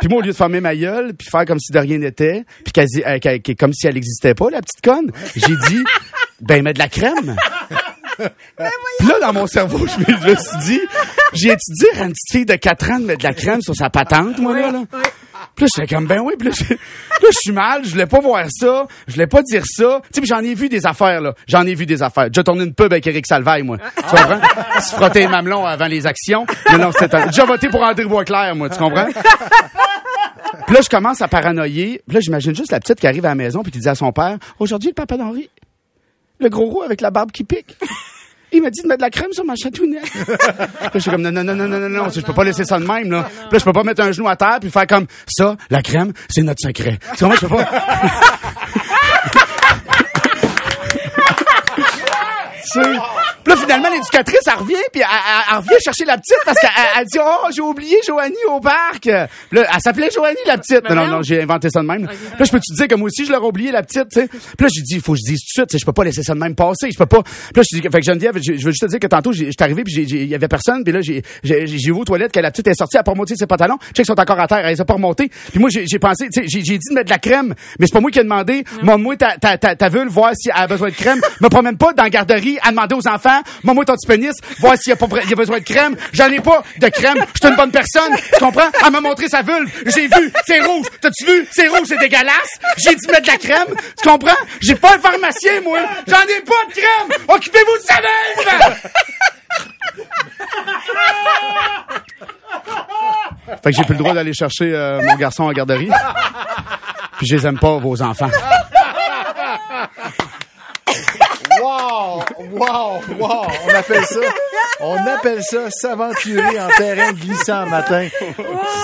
Puis 0.00 0.08
moi, 0.08 0.20
au 0.20 0.22
lieu 0.22 0.32
de 0.32 0.36
fermer 0.36 0.62
ma 0.62 0.74
gueule, 0.74 1.12
puis 1.12 1.28
faire 1.30 1.44
comme 1.44 1.60
si 1.60 1.72
de 1.72 1.78
rien 1.78 1.98
n'était, 1.98 2.46
puis 2.64 3.02
euh, 3.06 3.38
comme 3.58 3.74
si 3.74 3.86
elle 3.86 3.94
n'existait 3.96 4.34
pas, 4.34 4.48
la 4.48 4.62
petite 4.62 4.82
conne, 4.82 5.12
j'ai 5.36 5.56
dit, 5.68 5.84
ben 6.40 6.62
mets 6.62 6.72
de 6.72 6.78
la 6.78 6.88
crème. 6.88 7.36
Puis 8.98 9.08
là, 9.08 9.18
dans 9.20 9.32
mon 9.32 9.46
cerveau, 9.46 9.86
je 9.86 9.98
me, 10.00 10.18
je 10.18 10.28
me 10.30 10.36
suis 10.36 10.58
dit, 10.58 10.80
j'ai 11.32 11.48
étudié 11.48 11.88
à 12.00 12.04
une 12.04 12.12
petite 12.12 12.32
fille 12.32 12.46
de 12.46 12.54
4 12.54 12.90
ans 12.90 12.98
de 12.98 13.06
mettre 13.06 13.20
de 13.20 13.28
la 13.28 13.34
crème 13.34 13.62
sur 13.62 13.74
sa 13.74 13.90
patente, 13.90 14.38
moi, 14.38 14.54
là. 14.58 14.70
là. 14.70 14.84
Puis 15.54 15.66
là, 15.76 15.86
comme, 15.86 16.06
ben 16.06 16.20
oui, 16.20 16.34
puis 16.38 16.48
là, 16.48 16.54
je, 16.54 16.72
là, 16.72 17.28
je 17.30 17.38
suis 17.38 17.52
mal, 17.52 17.84
je 17.84 17.90
voulais 17.90 18.06
pas 18.06 18.20
voir 18.20 18.46
ça, 18.48 18.86
je 19.06 19.12
voulais 19.14 19.26
pas 19.26 19.42
dire 19.42 19.62
ça. 19.66 20.00
Tu 20.12 20.20
sais, 20.20 20.26
j'en 20.26 20.40
ai 20.40 20.54
vu 20.54 20.68
des 20.68 20.86
affaires, 20.86 21.20
là. 21.20 21.34
J'en 21.46 21.66
ai 21.66 21.74
vu 21.74 21.84
des 21.84 22.02
affaires. 22.02 22.28
J'ai 22.32 22.42
tourné 22.42 22.64
une 22.64 22.74
pub 22.74 22.92
avec 22.92 23.06
Eric 23.06 23.26
Salvaille, 23.26 23.62
moi. 23.62 23.78
Tu 23.96 24.02
comprends? 24.02 24.40
Se 24.80 24.94
frotter 24.94 25.20
les 25.20 25.28
mamelons 25.28 25.66
avant 25.66 25.86
les 25.86 26.06
actions. 26.06 26.46
Non, 26.72 26.78
non, 26.78 26.92
c'était 26.92 27.18
J'ai 27.32 27.44
voté 27.44 27.68
pour 27.68 27.82
André 27.82 28.04
Boisclair, 28.04 28.54
moi, 28.56 28.70
tu 28.70 28.78
comprends? 28.78 29.06
Puis 30.66 30.74
là, 30.74 30.80
je 30.80 30.88
commence 30.88 31.20
à 31.20 31.28
paranoïer. 31.28 32.02
Puis 32.06 32.14
là, 32.14 32.20
j'imagine 32.20 32.54
juste 32.54 32.72
la 32.72 32.80
petite 32.80 33.00
qui 33.00 33.06
arrive 33.06 33.24
à 33.26 33.30
la 33.30 33.34
maison 33.34 33.62
puis 33.62 33.72
qui 33.72 33.78
dit 33.78 33.88
à 33.88 33.94
son 33.94 34.12
père, 34.12 34.38
aujourd'hui, 34.58 34.90
le 34.90 34.94
papa 34.94 35.16
d'Henri, 35.16 35.50
le 36.38 36.48
gros 36.48 36.66
roux 36.66 36.82
avec 36.82 37.00
la 37.00 37.10
barbe 37.10 37.30
qui 37.30 37.44
pique. 37.44 37.76
Il 38.52 38.62
m'a 38.62 38.70
dit 38.70 38.82
de 38.82 38.86
mettre 38.86 38.98
de 38.98 39.04
la 39.04 39.10
crème 39.10 39.32
sur 39.32 39.44
ma 39.44 39.54
chatounette. 39.56 40.04
Je 40.94 40.98
suis 40.98 41.10
comme, 41.10 41.22
non, 41.22 41.32
non, 41.32 41.42
non, 41.42 41.54
non, 41.54 41.66
non, 41.66 41.78
non, 41.78 41.88
non, 41.88 42.10
je 42.10 42.20
peux 42.20 42.34
pas 42.34 42.44
laisser 42.44 42.64
ça 42.64 42.78
de 42.78 42.86
même, 42.86 43.10
là. 43.10 43.22
Puis 43.24 43.52
là, 43.52 43.58
je 43.58 43.64
peux 43.64 43.72
pas 43.72 43.82
mettre 43.82 44.02
un 44.02 44.12
genou 44.12 44.28
à 44.28 44.36
terre 44.36 44.58
puis 44.60 44.70
faire 44.70 44.86
comme, 44.86 45.06
ça, 45.26 45.56
la 45.70 45.82
crème, 45.82 46.12
c'est 46.28 46.42
notre 46.42 46.60
secret. 46.62 46.98
Tu 47.16 47.24
comprends? 47.24 47.36
Je 47.40 47.46
peux 47.46 47.56
pas. 47.56 47.68
Puis 52.72 52.98
là, 53.54 53.60
finalement, 53.60 53.88
l'éducatrice, 53.90 54.40
elle 54.46 54.58
revient, 54.58 54.74
puis 54.92 55.02
elle, 55.02 55.06
elle- 55.10 55.44
elle 55.50 55.56
revient 55.58 55.80
chercher 55.84 56.04
la 56.04 56.16
petite 56.18 56.38
parce 56.44 56.58
qu'elle 56.58 56.70
elle- 56.76 57.00
elle 57.00 57.06
dit, 57.06 57.18
oh, 57.20 57.48
j'ai 57.54 57.62
oublié 57.62 57.96
Joanie 58.06 58.34
au 58.48 58.60
parc. 58.60 59.04
Là, 59.06 59.28
elle 59.52 59.80
s'appelait 59.80 60.10
Joanie, 60.10 60.36
la 60.46 60.58
petite. 60.58 60.88
Non, 60.88 60.96
non, 60.96 61.06
non, 61.08 61.22
j'ai 61.22 61.42
inventé 61.42 61.68
ça 61.70 61.80
de 61.80 61.86
même. 61.86 62.04
Là, 62.04 62.44
je 62.44 62.50
peux 62.50 62.58
te 62.60 62.74
dire 62.74 62.88
que 62.88 62.94
moi 62.94 63.06
aussi, 63.06 63.24
je 63.26 63.32
l'aurais 63.32 63.46
oublié, 63.46 63.70
la 63.70 63.82
petite, 63.82 64.08
tu 64.12 64.20
sais? 64.20 64.28
Puis 64.28 64.38
là, 64.60 64.68
j'ai 64.74 64.82
dit, 64.82 64.94
il 64.96 65.00
faut 65.00 65.12
que 65.12 65.18
je 65.24 65.30
dise 65.32 65.40
tout 65.40 65.46
de 65.48 65.52
suite, 65.62 65.68
tu 65.68 65.72
sais, 65.72 65.78
je 65.80 65.86
peux 65.86 65.92
pas 65.92 66.04
laisser 66.04 66.22
ça 66.22 66.34
de 66.34 66.38
même 66.38 66.54
passer, 66.54 66.90
je 66.90 66.96
peux 66.98 67.06
pas. 67.06 67.22
Puis 67.22 67.32
là, 67.56 67.62
je 67.70 67.76
dis, 67.76 67.82
fait 67.82 68.00
que 68.00 68.02
Geneviève, 68.02 68.36
je, 68.36 68.54
je 68.54 68.64
veux 68.64 68.70
juste 68.70 68.82
te 68.82 68.86
dire 68.86 68.98
que 69.00 69.06
tantôt, 69.06 69.32
j'étais 69.32 69.62
arrivé, 69.64 69.84
puis 69.84 69.94
il 69.94 70.26
y 70.26 70.34
avait 70.34 70.48
personne, 70.48 70.82
puis 70.84 70.92
là, 70.92 71.00
j'ai, 71.02 71.22
vu 71.42 71.92
aux 71.92 72.04
toilettes 72.04 72.32
que 72.32 72.40
la 72.40 72.50
petite 72.50 72.66
est 72.68 72.74
sortie, 72.74 72.96
elle 72.96 73.00
a 73.00 73.04
pas 73.04 73.12
remonté 73.12 73.34
ses 73.36 73.46
pantalons, 73.46 73.78
je 73.82 73.86
sais 73.88 73.92
qu'ils 73.94 74.06
sont 74.06 74.18
encore 74.20 74.40
à 74.40 74.46
terre, 74.46 74.58
elle 74.64 74.70
les 74.74 74.80
a 74.80 74.84
pas 74.84 74.94
remontés. 74.94 75.28
Puis 75.50 75.60
moi, 75.60 75.68
j'ai, 75.70 75.98
pensé, 75.98 76.28
tu 76.32 76.42
sais, 76.42 76.48
j'ai, 76.48 76.62
dit 76.62 76.78
de 76.88 76.94
mettre 76.94 77.06
de 77.06 77.10
la 77.10 77.18
crème, 77.18 77.54
mais 77.78 77.86
c'est 77.86 77.92
pas 77.92 78.00
moi 78.00 78.10
qui 78.10 78.18
ai 78.18 78.22
demandé, 78.22 78.64
moi, 78.82 79.16
ta, 79.16 79.36
ta, 79.36 79.58
ta, 79.58 79.76
ta 79.76 79.88
vulve, 79.88 80.10
voir 80.12 80.32
si 80.34 80.48
elle 80.48 80.62
a 80.62 80.66
besoin 80.66 80.88
de 80.90 80.94
crème. 80.94 81.20
me 81.40 81.48
promène 81.48 81.76
pas 81.76 81.92
dans 81.92 82.02
la 82.02 82.10
garderie 82.10 82.58
à 82.62 82.70
demander 82.70 82.94
aux 82.94 83.08
enfants, 83.08 83.40
moi, 83.62 83.84
ton 83.84 83.94
petit 83.94 84.06
pénis, 84.06 84.34
voir 84.58 84.76
s'il 84.76 84.92
y 84.92 84.96
y 84.96 85.32
a 85.32 85.36
besoin 85.36 85.58
de 85.58 85.64
crème. 85.64 85.96
J'en 86.12 86.30
ai 86.30 86.40
pas 86.40 86.62
de 86.78 86.88
crème. 86.88 87.18
Je 87.34 87.40
suis 87.40 87.48
une 87.48 87.56
bonne 87.56 87.70
personne. 87.70 88.16
Tu 88.32 88.38
comprends? 88.38 88.70
Elle 88.84 88.92
m'a 88.92 89.00
montré 89.00 89.28
sa 89.28 89.42
vulve. 89.42 89.70
J'ai 89.86 90.06
vu. 90.06 90.32
C'est 90.46 90.60
rouge. 90.60 90.86
T'as-tu 91.00 91.26
vu? 91.26 91.46
C'est 91.50 91.68
rouge. 91.68 91.86
C'est 91.86 91.98
dégueulasse. 91.98 92.58
J'ai 92.76 92.94
dit 92.94 93.06
mettre 93.08 93.22
de 93.22 93.26
la 93.26 93.36
crème. 93.38 93.74
Tu 94.00 94.08
comprends? 94.08 94.36
J'ai 94.60 94.74
pas 94.74 94.94
un 94.94 94.98
pharmacien, 94.98 95.60
moi. 95.62 95.78
J'en 96.06 96.20
ai 96.22 96.40
pas 96.40 96.64
de 96.68 96.72
crème. 96.72 97.18
Occupez-vous 97.28 97.78
de 97.78 97.82
sa 97.82 97.94
vulve! 97.96 98.78
Fait 103.62 103.70
que 103.70 103.76
j'ai 103.76 103.84
plus 103.84 103.94
le 103.94 103.98
droit 103.98 104.14
d'aller 104.14 104.32
chercher 104.32 104.72
euh, 104.72 105.02
mon 105.02 105.16
garçon 105.16 105.44
en 105.44 105.52
garderie. 105.52 105.90
Puis 107.18 107.26
je 107.26 107.36
les 107.36 107.46
aime 107.46 107.58
pas, 107.58 107.76
vos 107.78 108.00
enfants. 108.02 108.30
Wow! 112.62 113.00
Wow! 113.18 113.46
On 113.64 113.74
appelle 113.74 114.04
ça, 114.04 114.20
on 114.78 114.96
appelle 115.06 115.42
ça 115.42 115.68
s'aventurer 115.70 116.60
en 116.60 116.68
terrain 116.76 117.12
glissant 117.12 117.66
matin. 117.66 118.06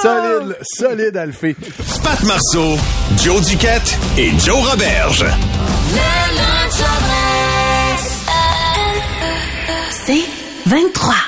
Solide, 0.02 0.56
solide, 0.62 1.16
Alphée. 1.16 1.54
Pat 2.02 2.20
Marceau, 2.24 2.76
Joe 3.22 3.40
Duquette 3.46 3.96
et 4.16 4.36
Joe 4.38 4.68
Roberge. 4.68 5.24
C'est 10.06 10.24
23. 10.66 11.27